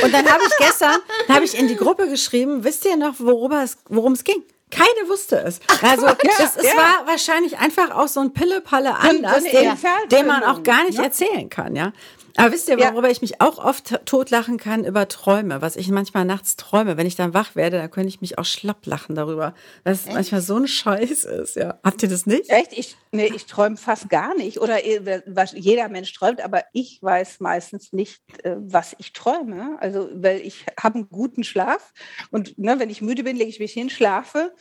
Und 0.03 0.13
dann 0.13 0.25
habe 0.29 0.43
ich 0.47 0.57
gestern, 0.57 0.97
habe 1.29 1.45
ich 1.45 1.57
in 1.57 1.67
die 1.67 1.75
Gruppe 1.75 2.07
geschrieben, 2.07 2.63
wisst 2.63 2.85
ihr 2.85 2.97
noch, 2.97 3.15
worüber 3.19 3.63
es, 3.63 3.77
worum 3.89 4.13
es 4.13 4.23
ging? 4.23 4.43
Keine 4.71 5.07
wusste 5.07 5.37
es. 5.37 5.59
Also 5.83 6.07
ja, 6.07 6.15
es, 6.39 6.55
es 6.55 6.65
ja. 6.65 6.75
war 6.75 7.05
wahrscheinlich 7.07 7.59
einfach 7.59 7.91
auch 7.91 8.07
so 8.07 8.21
ein 8.21 8.33
Pille-Palle 8.33 8.95
Anlass, 8.95 9.43
den, 9.43 9.77
den 10.09 10.27
man 10.27 10.43
auch 10.43 10.63
gar 10.63 10.83
nicht 10.85 10.97
ja. 10.97 11.03
erzählen 11.03 11.49
kann, 11.49 11.75
ja. 11.75 11.93
Aber 12.35 12.51
wisst 12.51 12.67
ihr, 12.67 12.77
worüber 12.79 13.07
ja. 13.07 13.11
ich 13.11 13.21
mich 13.21 13.41
auch 13.41 13.57
oft 13.57 14.05
totlachen 14.05 14.57
kann? 14.57 14.85
Über 14.85 15.07
Träume, 15.07 15.61
was 15.61 15.75
ich 15.75 15.89
manchmal 15.89 16.25
nachts 16.25 16.55
träume. 16.55 16.97
Wenn 16.97 17.05
ich 17.05 17.15
dann 17.15 17.33
wach 17.33 17.55
werde, 17.55 17.77
dann 17.77 17.91
könnte 17.91 18.09
ich 18.09 18.21
mich 18.21 18.37
auch 18.37 18.45
schlapp 18.45 18.85
lachen 18.85 19.15
darüber. 19.15 19.53
Dass 19.83 20.05
es 20.05 20.13
manchmal 20.13 20.41
so 20.41 20.57
ein 20.57 20.67
Scheiß 20.67 21.25
ist, 21.25 21.55
ja. 21.55 21.79
Habt 21.83 22.01
ihr 22.01 22.09
das 22.09 22.25
nicht? 22.25 22.49
Echt? 22.49 22.73
Ich, 22.73 22.97
nee, 23.11 23.27
ich 23.27 23.45
träume 23.45 23.77
fast 23.77 24.09
gar 24.09 24.35
nicht. 24.35 24.59
Oder 24.59 24.85
äh, 24.85 25.21
was 25.27 25.51
jeder 25.53 25.89
Mensch 25.89 26.13
träumt, 26.13 26.41
aber 26.41 26.63
ich 26.73 26.99
weiß 27.01 27.39
meistens 27.39 27.93
nicht, 27.93 28.21
äh, 28.43 28.55
was 28.57 28.95
ich 28.97 29.13
träume. 29.13 29.77
Also, 29.79 30.09
weil 30.13 30.41
ich 30.41 30.65
habe 30.81 30.95
einen 30.95 31.09
guten 31.09 31.43
Schlaf. 31.43 31.93
Und 32.31 32.57
ne, 32.57 32.79
wenn 32.79 32.89
ich 32.89 33.01
müde 33.01 33.23
bin, 33.23 33.37
lege 33.37 33.49
ich 33.49 33.59
mich 33.59 33.73
hin, 33.73 33.89
schlafe 33.89 34.53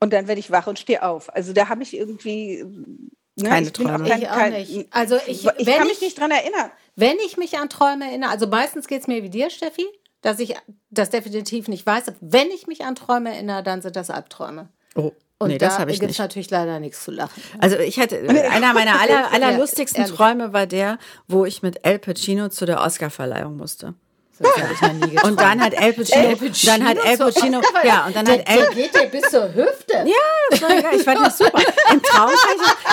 und 0.00 0.12
dann 0.12 0.28
werde 0.28 0.40
ich 0.40 0.50
wach 0.50 0.66
und 0.66 0.78
stehe 0.78 1.02
auf. 1.02 1.34
Also 1.34 1.52
da 1.52 1.68
habe 1.68 1.82
ich 1.82 1.96
irgendwie 1.96 2.64
Ne, 3.36 3.50
Keine 3.50 3.70
Träume. 3.70 4.08
Kein, 4.08 4.22
ich 4.22 4.30
auch 4.30 4.48
nicht. 4.48 4.88
Also 4.90 5.16
ich, 5.26 5.46
ich 5.58 5.66
kann 5.66 5.86
mich 5.86 6.00
nicht 6.00 6.18
dran 6.18 6.30
erinnern. 6.30 6.70
Wenn 6.94 7.18
ich 7.18 7.36
mich 7.36 7.58
an 7.58 7.68
Träume 7.68 8.06
erinnere, 8.06 8.30
also 8.30 8.46
meistens 8.46 8.86
geht 8.88 9.02
es 9.02 9.08
mir 9.08 9.22
wie 9.22 9.28
dir, 9.28 9.50
Steffi, 9.50 9.84
dass 10.22 10.40
ich 10.40 10.54
das 10.90 11.10
definitiv 11.10 11.68
nicht 11.68 11.84
weiß. 11.84 12.04
Wenn 12.20 12.48
ich 12.48 12.66
mich 12.66 12.84
an 12.84 12.94
Träume 12.94 13.34
erinnere, 13.34 13.62
dann 13.62 13.82
sind 13.82 13.94
das 13.96 14.08
Albträume. 14.08 14.70
Oh. 14.94 15.12
Und 15.38 15.48
nee, 15.48 15.58
da 15.58 15.84
gibt 15.84 16.02
es 16.02 16.18
natürlich 16.18 16.48
leider 16.48 16.80
nichts 16.80 17.04
zu 17.04 17.10
lachen. 17.10 17.42
Also 17.58 17.76
ich 17.76 18.00
hatte 18.00 18.18
einer 18.26 18.72
meiner 18.72 18.98
aller, 18.98 19.30
allerlustigsten 19.32 20.06
ja, 20.06 20.08
Träume 20.08 20.54
war 20.54 20.66
der, 20.66 20.98
wo 21.28 21.44
ich 21.44 21.62
mit 21.62 21.84
El 21.84 21.98
Pacino 21.98 22.48
zu 22.48 22.64
der 22.64 22.80
Oscarverleihung 22.80 23.54
musste. 23.58 23.92
Das 24.38 24.62
habe 24.62 24.72
ich 24.72 24.80
noch 24.82 24.92
nie 24.92 25.00
getrunken. 25.00 25.28
Und 25.28 25.40
dann 25.40 25.60
hat 25.60 25.74
El 25.74 25.92
Pacino, 25.92 26.36
dann 26.66 26.84
hat 26.84 26.98
El 27.04 27.18
Pacino, 27.18 27.58
Oscarverleihung. 27.58 27.86
ja, 27.86 28.06
und 28.06 28.16
dann 28.16 28.24
der, 28.26 28.38
hat 28.38 28.48
El, 28.48 28.58
der 28.58 28.74
geht 28.74 28.94
dir 28.94 29.06
bis 29.06 29.30
zur 29.30 29.54
Hüfte. 29.54 29.92
Ja, 30.04 30.12
das 30.50 30.62
war 30.62 30.68
geil. 30.68 30.84
Ich 30.96 31.02
fand 31.02 31.20
das 31.20 31.38
super. 31.38 31.62
Im 31.92 32.02
Traum 32.02 32.30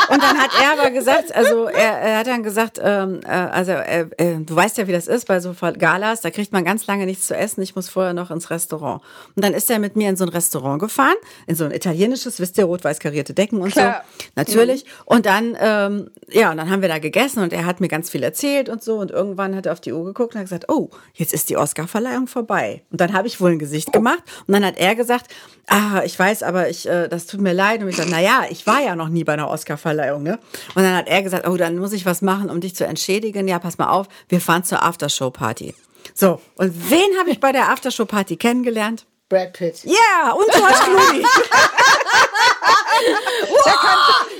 Und 0.09 0.23
dann 0.23 0.37
hat 0.37 0.51
er 0.61 0.79
aber 0.79 0.91
gesagt, 0.91 1.35
also 1.35 1.65
er, 1.65 1.99
er 1.99 2.17
hat 2.19 2.27
dann 2.27 2.43
gesagt, 2.43 2.79
ähm, 2.81 3.19
äh, 3.25 3.29
also 3.29 3.71
äh, 3.71 4.07
äh, 4.17 4.37
du 4.39 4.55
weißt 4.55 4.77
ja, 4.77 4.87
wie 4.87 4.91
das 4.91 5.07
ist 5.07 5.27
bei 5.27 5.39
so 5.39 5.53
Galas, 5.77 6.21
da 6.21 6.29
kriegt 6.29 6.51
man 6.51 6.63
ganz 6.63 6.87
lange 6.87 7.05
nichts 7.05 7.27
zu 7.27 7.35
essen. 7.35 7.61
Ich 7.61 7.75
muss 7.75 7.89
vorher 7.89 8.13
noch 8.13 8.31
ins 8.31 8.49
Restaurant. 8.49 9.01
Und 9.35 9.43
dann 9.43 9.53
ist 9.53 9.69
er 9.69 9.79
mit 9.79 9.95
mir 9.95 10.09
in 10.09 10.15
so 10.15 10.25
ein 10.25 10.29
Restaurant 10.29 10.79
gefahren, 10.79 11.15
in 11.47 11.55
so 11.55 11.65
ein 11.65 11.71
italienisches, 11.71 12.39
wisst 12.39 12.57
ihr, 12.57 12.65
rot-weiß 12.65 12.99
karierte 12.99 13.33
Decken 13.33 13.61
und 13.61 13.71
Klar. 13.71 14.03
so. 14.17 14.25
Natürlich. 14.35 14.85
Und 15.05 15.25
dann, 15.25 15.57
ähm, 15.59 16.09
ja, 16.29 16.51
und 16.51 16.57
dann 16.57 16.69
haben 16.69 16.81
wir 16.81 16.89
da 16.89 16.99
gegessen 16.99 17.43
und 17.43 17.53
er 17.53 17.65
hat 17.65 17.81
mir 17.81 17.87
ganz 17.87 18.09
viel 18.09 18.23
erzählt 18.23 18.69
und 18.69 18.83
so. 18.83 18.95
Und 18.95 19.11
irgendwann 19.11 19.55
hat 19.55 19.65
er 19.65 19.73
auf 19.73 19.81
die 19.81 19.93
Uhr 19.93 20.05
geguckt 20.05 20.35
und 20.35 20.39
hat 20.39 20.45
gesagt, 20.45 20.65
oh, 20.69 20.89
jetzt 21.13 21.32
ist 21.33 21.49
die 21.49 21.57
Oscarverleihung 21.57 22.27
vorbei. 22.27 22.83
Und 22.91 23.01
dann 23.01 23.13
habe 23.13 23.27
ich 23.27 23.41
wohl 23.41 23.51
ein 23.51 23.59
Gesicht 23.59 23.91
gemacht. 23.91 24.23
Und 24.47 24.53
dann 24.53 24.65
hat 24.65 24.77
er 24.77 24.95
gesagt, 24.95 25.33
ah, 25.67 26.01
ich 26.05 26.17
weiß, 26.17 26.43
aber 26.43 26.69
ich, 26.69 26.87
äh, 26.87 27.07
das 27.07 27.25
tut 27.25 27.41
mir 27.41 27.53
leid. 27.53 27.81
Und 27.81 27.89
ich 27.89 27.95
gesagt, 27.95 28.11
na 28.11 28.21
ja, 28.21 28.45
ich 28.49 28.65
war 28.67 28.81
ja 28.81 28.95
noch 28.95 29.09
nie 29.09 29.23
bei 29.23 29.33
einer 29.33 29.49
Oscarverleihung, 29.49 30.23
ne? 30.23 30.39
Und 30.75 30.83
dann 30.83 30.95
hat 30.95 31.07
er 31.07 31.23
gesagt, 31.23 31.47
oh, 31.47 31.57
dann 31.57 31.77
muss 31.77 31.93
ich 31.93 32.05
was 32.05 32.21
machen, 32.21 32.49
um 32.49 32.61
dich 32.61 32.75
zu 32.75 32.85
entschädigen. 32.85 33.47
Ja, 33.47 33.59
pass 33.59 33.77
mal 33.77 33.89
auf, 33.89 34.07
wir 34.29 34.39
fahren 34.39 34.63
zur 34.63 34.83
Aftershow-Party. 34.83 35.73
So, 36.13 36.41
und 36.55 36.91
wen 36.91 37.19
habe 37.19 37.31
ich 37.31 37.39
bei 37.39 37.51
der 37.51 37.69
Aftershow-Party 37.69 38.37
kennengelernt? 38.37 39.05
Brad 39.33 39.53
Pitt. 39.53 39.79
Ja, 39.83 40.31
und 40.31 40.47
George 40.51 40.75
Clooney. 40.85 41.25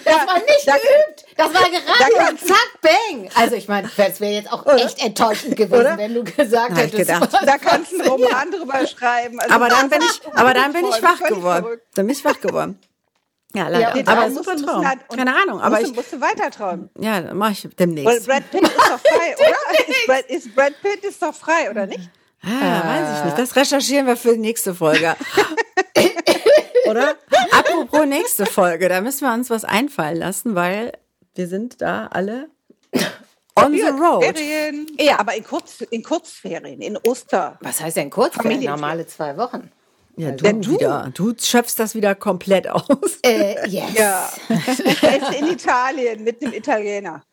Das 0.06 0.28
war 0.28 0.36
nicht 0.36 0.66
geübt. 0.66 1.26
Das 1.38 1.54
war 1.54 1.62
gerade 1.70 2.30
und 2.32 2.40
zack, 2.40 2.70
bang. 2.82 3.30
Also 3.36 3.56
ich 3.56 3.68
meine, 3.68 3.90
es 3.98 4.22
wäre 4.22 4.34
jetzt 4.34 4.52
auch 4.52 4.66
echt 4.68 5.02
enttäuschend 5.04 5.56
gewesen, 5.56 5.98
wenn 5.98 6.14
du 6.14 6.24
gesagt 6.24 6.72
ich 6.74 6.78
hättest. 6.78 6.98
gedacht. 6.98 7.30
Da 7.46 7.58
kannst 7.58 7.92
du 7.92 8.00
einen 8.02 8.08
Roman 8.10 8.52
drüber 8.52 8.86
schreiben. 8.88 9.40
Also 9.40 9.54
Aber 9.56 9.70
dann 9.70 9.90
das 9.90 10.00
bin 10.00 10.08
ich, 10.08 10.38
aber 10.38 10.54
dann 10.54 10.74
bin 10.74 10.86
ich 10.88 11.02
wach 11.02 11.20
geworden. 11.24 11.80
Dann 11.96 12.08
bin 12.08 12.16
ich 12.16 12.24
wach 12.24 12.40
geworden. 12.40 12.80
Ja, 13.56 13.68
leider. 13.68 13.94
Nee, 13.94 14.04
aber 14.06 14.32
super 14.32 14.56
Traum. 14.56 14.88
halt- 14.88 15.00
Keine 15.16 15.36
Ahnung, 15.36 15.62
aber 15.62 15.70
musst, 15.78 15.82
ich, 15.84 15.90
du- 15.90 15.96
musst 15.96 16.14
du 16.14 16.22
weiter 16.22 16.50
träumen. 16.50 16.90
ja, 17.00 17.22
dann 17.22 17.38
mach 17.38 17.52
ich 17.52 17.64
Weil 17.66 17.72
demnächst. 17.80 18.26
Brad 18.28 18.50
Pitt 18.50 18.64
ist 18.64 18.78
doch 18.78 19.00
frei, 19.00 19.36
oder? 19.38 19.88
Ist 19.88 20.08
Brad, 20.08 20.26
ist 20.28 20.56
Brad 20.56 20.74
Pitt 20.82 21.04
ist 21.04 21.22
doch 21.22 21.36
frei, 21.36 21.70
oder 21.70 21.86
nicht? 21.86 22.10
Ah, 22.46 22.50
weiß 22.86 23.20
ich 23.20 23.26
nicht. 23.26 23.38
Das 23.40 23.56
recherchieren 23.56 24.06
wir 24.08 24.18
für 24.18 24.34
die 24.34 24.40
nächste 24.40 24.76
Folge. 24.76 25.16
Oder? 26.90 27.16
Apropos 27.52 28.06
nächste 28.06 28.46
Folge, 28.46 28.90
da 28.90 29.02
müssen 29.02 29.26
wir 29.26 29.34
uns 29.34 29.50
was 29.50 29.64
einfallen 29.64 30.18
lassen, 30.18 30.54
weil 30.56 30.92
wir 31.36 31.48
sind 31.48 31.82
da 31.82 32.08
alle 32.08 32.50
on 33.56 33.72
the 33.74 33.82
road. 33.84 34.24
Ferien. 34.38 34.88
Ja. 35.00 35.20
Aber 35.20 35.36
in, 35.36 35.44
Kurz, 35.44 35.82
in 35.90 36.04
Kurzferien, 36.04 36.82
in 36.82 36.98
Oster. 37.08 37.58
Was 37.62 37.82
heißt 37.82 37.98
denn 37.98 38.10
kurz? 38.10 38.36
Familienferien. 38.36 38.72
Normale 38.80 39.08
zwei 39.08 39.38
Wochen. 39.38 39.72
Ja, 40.16 40.32
du, 40.32 40.44
Denn 40.44 40.62
du- 40.62 40.72
wieder. 40.74 41.10
Du 41.14 41.34
schöpfst 41.40 41.76
das 41.80 41.96
wieder 41.96 42.14
komplett 42.14 42.70
aus. 42.70 42.86
Äh, 43.26 43.68
yes. 43.70 43.94
Ja. 43.96 44.30
Ist 44.50 45.40
in 45.40 45.48
Italien 45.48 46.24
mit 46.24 46.44
einem 46.44 46.54
Italiener. 46.54 47.24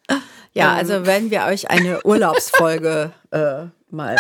Ja, 0.53 0.73
also 0.75 1.05
wenn 1.07 1.31
wir 1.31 1.45
euch 1.45 1.69
eine 1.71 2.01
Urlaubsfolge 2.05 3.13
äh, 3.33 3.65
mal 3.91 4.17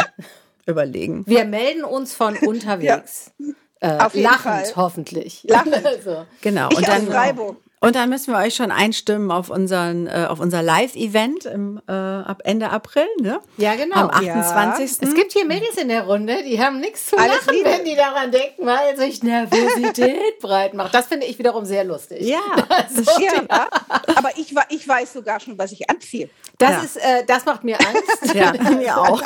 überlegen. 0.70 1.24
Wir 1.26 1.44
melden 1.44 1.84
uns 1.84 2.14
von 2.14 2.36
unterwegs. 2.46 3.32
Äh, 3.80 3.98
Auf 3.98 4.14
jeden 4.14 4.24
lachend, 4.24 4.42
Fall. 4.68 4.72
hoffentlich. 4.76 5.44
Lachend. 5.48 5.74
Also, 5.84 6.26
Genau. 6.42 6.68
Ich 6.70 6.78
und 6.78 6.88
dann, 6.88 7.02
aus 7.08 7.14
Freiburg. 7.14 7.56
Und 7.82 7.96
dann 7.96 8.10
müssen 8.10 8.34
wir 8.34 8.38
euch 8.38 8.54
schon 8.56 8.70
einstimmen 8.70 9.30
auf 9.30 9.48
unseren, 9.48 10.06
äh, 10.06 10.26
auf 10.28 10.38
unser 10.38 10.62
Live-Event 10.62 11.46
im 11.46 11.80
äh, 11.88 11.92
ab 11.92 12.42
Ende 12.44 12.68
April, 12.68 13.06
ne? 13.22 13.40
Ja, 13.56 13.74
genau. 13.74 14.08
Am 14.08 14.22
Ja. 14.22 14.34
28. 14.34 15.08
es 15.08 15.14
gibt 15.14 15.32
hier 15.32 15.46
Mädels 15.46 15.76
in 15.78 15.88
der 15.88 16.02
Runde, 16.04 16.42
die 16.44 16.62
haben 16.62 16.78
nichts 16.78 17.06
zu 17.06 17.16
Alles 17.16 17.36
lachen, 17.46 17.54
Liebe. 17.54 17.70
wenn 17.70 17.84
die 17.86 17.96
daran 17.96 18.30
denken, 18.30 18.66
weil 18.66 18.98
sich 18.98 19.22
Nervosität 19.22 20.38
breit 20.42 20.74
macht. 20.74 20.92
Das 20.94 21.06
finde 21.06 21.24
ich 21.24 21.38
wiederum 21.38 21.64
sehr 21.64 21.84
lustig. 21.84 22.20
Ja, 22.20 22.38
Ja, 23.18 23.68
aber 24.14 24.30
ich, 24.36 24.54
ich 24.68 24.86
weiß 24.86 25.14
sogar 25.14 25.40
schon, 25.40 25.56
was 25.58 25.72
ich 25.72 25.88
anziehe. 25.88 26.28
Das, 26.58 26.70
Ja. 26.72 26.80
ist, 26.82 26.96
äh, 26.98 27.24
das 27.26 27.46
macht 27.46 27.64
mir 27.64 27.78
Angst. 27.80 28.34
ja, 28.34 28.52
mir 28.72 28.98
auch. 28.98 29.22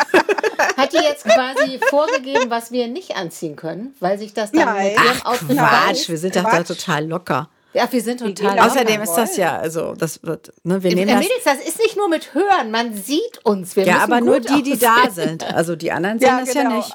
Hat 0.76 0.92
die 0.92 0.98
jetzt 0.98 1.24
quasi 1.24 1.80
vorgegeben, 1.90 2.50
was 2.50 2.70
wir 2.70 2.86
nicht 2.86 3.16
anziehen 3.16 3.56
können, 3.56 3.96
weil 3.98 4.16
sich 4.16 4.32
das 4.32 4.52
dann 4.52 4.66
Nein. 4.66 4.92
mit 4.94 5.04
ihrem 5.04 5.22
Outfit 5.26 5.58
Quatsch, 5.58 6.08
wir 6.08 6.18
sind 6.18 6.36
doch 6.36 6.44
da 6.44 6.62
total 6.62 7.04
locker. 7.08 7.48
Ja, 7.74 7.90
wir 7.90 8.02
sind 8.02 8.20
total 8.20 8.58
Außerdem 8.60 9.02
ist 9.02 9.14
das 9.14 9.36
ja, 9.36 9.58
also 9.58 9.94
das 9.94 10.22
wird, 10.22 10.52
ne, 10.62 10.82
wir 10.82 10.92
Äh, 10.92 10.94
nehmen 10.94 11.08
das. 11.10 11.18
Mädels, 11.18 11.44
das 11.44 11.58
ist 11.66 11.78
nicht 11.80 11.96
nur 11.96 12.08
mit 12.08 12.32
Hören, 12.32 12.70
man 12.70 12.94
sieht 12.94 13.44
uns. 13.44 13.74
Wir 13.76 13.84
Ja, 13.84 13.98
aber 13.98 14.20
nur 14.20 14.38
die, 14.40 14.62
die 14.62 14.78
da 14.78 15.10
sind. 15.10 15.42
Also 15.52 15.74
die 15.74 15.90
anderen 15.92 16.18
sehen 16.20 16.28
Ja, 16.28 16.40
das 16.40 16.54
ja 16.54 16.62
genau. 16.62 16.76
nicht. 16.76 16.94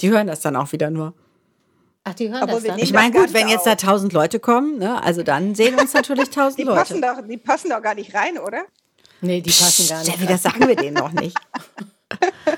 Die 0.00 0.10
hören 0.10 0.26
das 0.26 0.40
dann 0.40 0.56
auch 0.56 0.72
wieder 0.72 0.90
nur. 0.90 1.12
Ach, 2.04 2.14
die 2.14 2.28
hören 2.30 2.42
Aber 2.42 2.52
das 2.52 2.64
dann? 2.64 2.78
Ich 2.78 2.92
meine, 2.92 3.12
das 3.14 3.22
gut, 3.26 3.34
wenn 3.34 3.48
jetzt 3.48 3.66
da 3.66 3.76
tausend 3.76 4.12
Leute 4.12 4.40
kommen, 4.40 4.78
ne, 4.78 5.02
also 5.02 5.22
dann 5.22 5.54
sehen 5.54 5.74
uns 5.78 5.92
natürlich 5.94 6.30
tausend 6.30 6.58
Die 6.58 6.64
passen, 6.64 7.00
Leute. 7.00 7.16
doch, 7.20 7.26
die 7.28 7.36
passen 7.38 7.70
doch 7.70 7.80
gar 7.82 7.94
nicht 7.94 8.14
rein, 8.14 8.38
oder? 8.38 8.64
Nee, 9.20 9.40
die 9.40 9.50
passen 9.50 9.88
gar 9.88 9.98
nicht. 10.00 10.08
Steffi, 10.10 10.26
das 10.26 10.42
sagen 10.42 10.66
wir 10.66 10.76
denen 10.76 10.94
noch 10.94 11.12
nicht. 11.12 11.36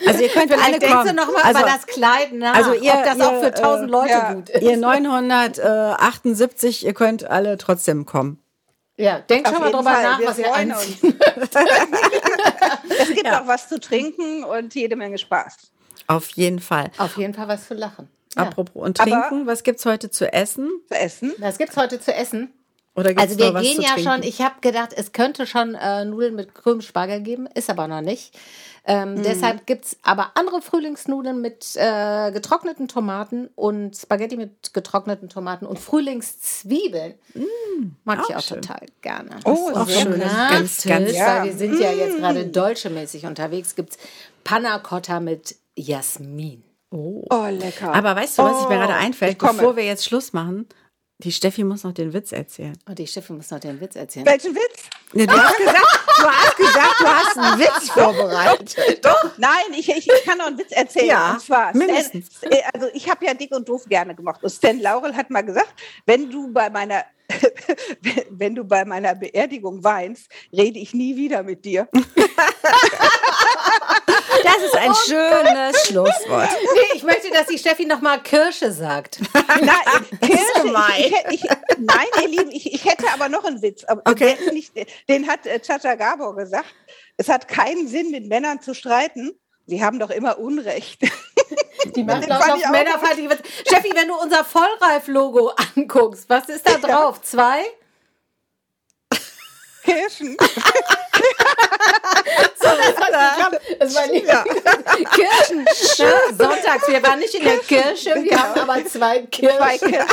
Also 0.06 0.22
ihr 0.22 0.28
könnt 0.28 0.52
alle 0.52 0.60
Vielleicht 0.62 0.82
denkst 0.82 0.94
kommen. 0.96 1.08
du 1.08 1.14
noch 1.14 1.32
mal 1.32 1.42
also, 1.42 1.60
über 1.60 1.68
das 1.68 1.86
Kleid 1.86 2.32
nach, 2.32 2.54
also 2.54 2.72
ihr- 2.74 2.92
ob 2.92 3.04
das 3.04 3.20
auch 3.20 3.32
ihr, 3.34 3.40
für 3.40 3.54
tausend 3.54 3.88
äh, 3.88 3.92
Leute 3.92 4.10
ja. 4.10 4.32
gut 4.34 4.48
ist. 4.50 4.62
ihr 4.62 4.76
978, 4.76 6.84
ihr 6.84 6.94
könnt 6.94 7.24
alle 7.30 7.56
trotzdem 7.56 8.04
kommen. 8.06 8.42
Ja, 8.98 9.18
denk 9.20 9.46
Auf 9.46 9.52
schon 9.54 9.62
mal 9.62 9.70
drüber 9.72 9.90
Fall. 9.90 10.02
nach, 10.02 10.18
Wir 10.20 10.26
was 10.28 10.38
ihr 10.38 10.54
anzieht. 10.54 10.98
Es 12.98 13.08
gibt 13.14 13.28
auch 13.28 13.46
was 13.46 13.68
zu 13.68 13.78
trinken 13.78 14.44
und 14.44 14.74
jede 14.74 14.96
Menge 14.96 15.18
Spaß. 15.18 15.56
Auf 16.06 16.28
jeden 16.30 16.60
Fall. 16.60 16.90
Auf 16.98 17.16
jeden 17.16 17.34
Fall 17.34 17.48
was 17.48 17.66
zu 17.68 17.74
lachen. 17.74 18.08
Ja. 18.36 18.44
Apropos 18.44 18.82
und 18.82 19.00
Aber- 19.00 19.10
trinken, 19.10 19.46
was 19.46 19.62
gibt's 19.62 19.84
heute 19.86 20.10
zu 20.10 20.32
essen? 20.32 20.70
Zu 20.88 20.94
essen. 20.98 21.32
Was 21.38 21.58
gibt's 21.58 21.76
heute 21.76 22.00
zu 22.00 22.12
essen? 22.14 22.52
Oder 22.96 23.14
gibt's 23.14 23.22
Also 23.22 23.38
wir 23.38 23.60
gehen 23.60 23.76
zu 23.76 23.82
ja 23.82 23.90
trinken? 23.90 24.10
schon, 24.10 24.22
ich 24.22 24.40
habe 24.40 24.54
gedacht, 24.62 24.90
es 24.96 25.12
könnte 25.12 25.46
schon 25.46 25.74
äh, 25.74 26.04
Nudeln 26.04 26.34
mit 26.34 26.54
grünem 26.54 26.80
Spargel 26.80 27.20
geben, 27.20 27.46
ist 27.54 27.68
aber 27.70 27.86
noch 27.88 28.00
nicht. 28.00 28.34
Ähm, 28.88 29.20
Deshalb 29.22 29.66
gibt's 29.66 29.96
aber 30.02 30.30
andere 30.34 30.62
Frühlingsnudeln 30.62 31.40
mit 31.40 31.74
äh, 31.74 32.30
getrockneten 32.30 32.86
Tomaten 32.88 33.48
und 33.56 33.96
Spaghetti 33.96 34.36
mit 34.36 34.72
getrockneten 34.72 35.28
Tomaten 35.28 35.66
und 35.66 35.78
Frühlingszwiebeln. 35.78 37.14
Mag 38.04 38.20
ich 38.28 38.34
auch 38.34 38.38
auch 38.38 38.42
schön. 38.42 38.62
total 38.62 38.86
gerne. 39.02 39.30
Oh, 39.44 39.70
auch 39.74 39.88
So 39.88 40.00
schön. 40.00 40.20
gratis, 40.20 40.50
Ganz, 40.50 40.82
ganz- 40.84 41.12
Ja. 41.16 41.26
weil 41.38 41.44
wir 41.46 41.52
sind 41.54 41.80
ja 41.80 41.90
jetzt 41.92 42.16
gerade 42.18 42.46
dolce-mäßig 42.46 43.26
unterwegs, 43.26 43.74
gibt's 43.74 43.98
Panna 44.44 44.78
Cotta 44.78 45.18
mit 45.20 45.56
Jasmin. 45.76 46.62
Oh, 46.90 47.26
lecker. 47.50 47.92
Aber 47.92 48.14
weißt 48.14 48.38
du, 48.38 48.42
was 48.44 48.62
ich 48.62 48.68
mir 48.68 48.76
Oh, 48.76 48.78
gerade 48.78 48.94
einfällt, 48.94 49.38
bevor 49.38 49.74
wir 49.76 49.84
jetzt 49.84 50.04
Schluss 50.04 50.32
machen? 50.32 50.66
Die 51.18 51.32
Steffi 51.32 51.64
muss 51.64 51.82
noch 51.82 51.92
den 51.92 52.12
Witz 52.12 52.32
erzählen. 52.32 52.76
Und 52.86 52.98
die 52.98 53.06
Steffi 53.06 53.32
muss 53.32 53.50
noch 53.50 53.58
den 53.58 53.80
Witz 53.80 53.96
erzählen. 53.96 54.26
Welchen 54.26 54.54
Witz? 54.54 54.82
Nee, 55.14 55.26
du, 55.26 55.32
hast 55.32 55.56
gesagt, 55.56 56.04
du 56.18 56.26
hast 56.26 56.56
gesagt, 56.56 57.00
du 57.00 57.06
hast 57.06 57.38
einen 57.38 57.60
Witz 57.60 57.90
vorbereitet. 57.94 59.04
Doch, 59.04 59.38
nein, 59.38 59.72
ich, 59.78 59.88
ich, 59.88 60.10
ich 60.10 60.24
kann 60.24 60.36
noch 60.36 60.48
einen 60.48 60.58
Witz 60.58 60.72
erzählen. 60.72 61.06
Ja, 61.06 61.32
und 61.32 61.40
zwar, 61.40 61.74
mindestens. 61.74 62.36
Stan, 62.36 62.52
äh, 62.52 62.62
also 62.74 62.88
ich 62.92 63.08
habe 63.08 63.24
ja 63.24 63.32
dick 63.32 63.50
und 63.52 63.66
doof 63.66 63.84
gerne 63.88 64.14
gemacht. 64.14 64.42
Und 64.44 64.50
Stan 64.50 64.78
Laurel 64.78 65.16
hat 65.16 65.30
mal 65.30 65.42
gesagt, 65.42 65.72
wenn 66.04 66.30
du 66.30 66.52
bei 66.52 66.68
meiner 66.68 67.02
wenn 68.30 68.54
du 68.54 68.64
bei 68.64 68.84
meiner 68.84 69.14
Beerdigung 69.14 69.82
weinst, 69.82 70.28
rede 70.52 70.78
ich 70.78 70.94
nie 70.94 71.16
wieder 71.16 71.42
mit 71.42 71.64
dir. 71.64 71.88
Das 74.42 74.58
ist 74.62 74.76
ein 74.76 74.94
schönes 75.06 75.86
Schlusswort. 75.86 76.48
Nee, 76.74 76.80
ich 76.96 77.02
möchte, 77.02 77.30
dass 77.30 77.46
die 77.46 77.58
Steffi 77.58 77.84
noch 77.86 78.00
mal 78.00 78.18
Kirsche 78.22 78.70
sagt. 78.72 79.20
Nein, 79.48 80.06
Kirsche, 80.20 80.62
gemein. 80.62 80.92
ich, 80.98 81.06
ich, 81.06 81.12
hätte- 81.14 81.34
ich, 81.34 81.42
nein, 81.78 82.06
ihr 82.22 82.28
Lieben, 82.28 82.50
ich, 82.50 82.72
ich 82.74 82.84
hätte 82.84 83.06
aber 83.12 83.28
noch 83.28 83.44
einen 83.44 83.60
Witz. 83.62 83.84
Aber 83.84 84.02
Okay. 84.10 84.36
ist 84.38 84.52
nicht, 84.52 84.72
den 85.08 85.26
hat 85.28 85.46
äh, 85.46 85.60
Chacha 85.60 85.94
Gabor 85.94 86.34
gesagt. 86.36 86.66
Es 87.16 87.28
hat 87.28 87.48
keinen 87.48 87.88
Sinn, 87.88 88.10
mit 88.10 88.26
Männern 88.26 88.60
zu 88.60 88.74
streiten. 88.74 89.32
Sie 89.66 89.82
haben 89.82 89.98
doch 89.98 90.10
immer 90.10 90.38
Unrecht. 90.38 91.00
Die 91.96 92.04
macht 92.04 92.24
Den 92.24 92.32
auch 92.32 92.38
fand 92.40 92.50
noch 92.52 92.58
ich 92.58 92.66
auch 92.66 92.70
männerfeindliche 92.70 93.30
Witze. 93.30 93.42
Steffi, 93.66 93.90
wenn 93.94 94.08
du 94.08 94.14
unser 94.16 94.44
Vollreif-Logo 94.44 95.52
anguckst, 95.76 96.28
was 96.28 96.48
ist 96.48 96.68
da 96.68 96.78
drauf? 96.78 97.20
Zwei? 97.22 97.62
Kirschen. 99.84 100.36
Das 103.78 103.94
war 103.94 104.06
nicht 104.06 104.26
Kirschen. 105.12 105.64
Ne? 105.64 106.36
Sonntags, 106.36 106.88
wir 106.88 107.02
waren 107.02 107.18
nicht 107.18 107.34
in 107.34 107.44
der 107.44 107.58
Kirche, 107.58 108.14
wir 108.22 108.38
haben 108.42 108.60
aber 108.60 108.84
zwei 108.86 109.22
Kirschen. 109.22 109.56
Zwei 109.58 109.78
Kirschen. 109.78 110.06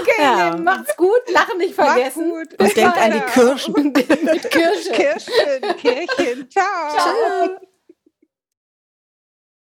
Okay, 0.00 0.22
Ja. 0.22 0.50
Lieben, 0.50 0.64
macht's 0.64 0.96
gut, 0.96 1.20
Lachen 1.32 1.58
nicht 1.58 1.74
vergessen. 1.74 2.30
gut. 2.30 2.48
Und 2.58 2.76
denkt 2.76 2.96
an 2.98 3.12
die. 3.12 3.20
Kirschen. 3.32 3.72
Mit 3.92 4.50
Kirsche. 4.50 4.90
Kirschen, 4.92 5.76
Kirchen. 5.78 6.50
Ciao. 6.50 6.90
Ciao. 6.90 7.60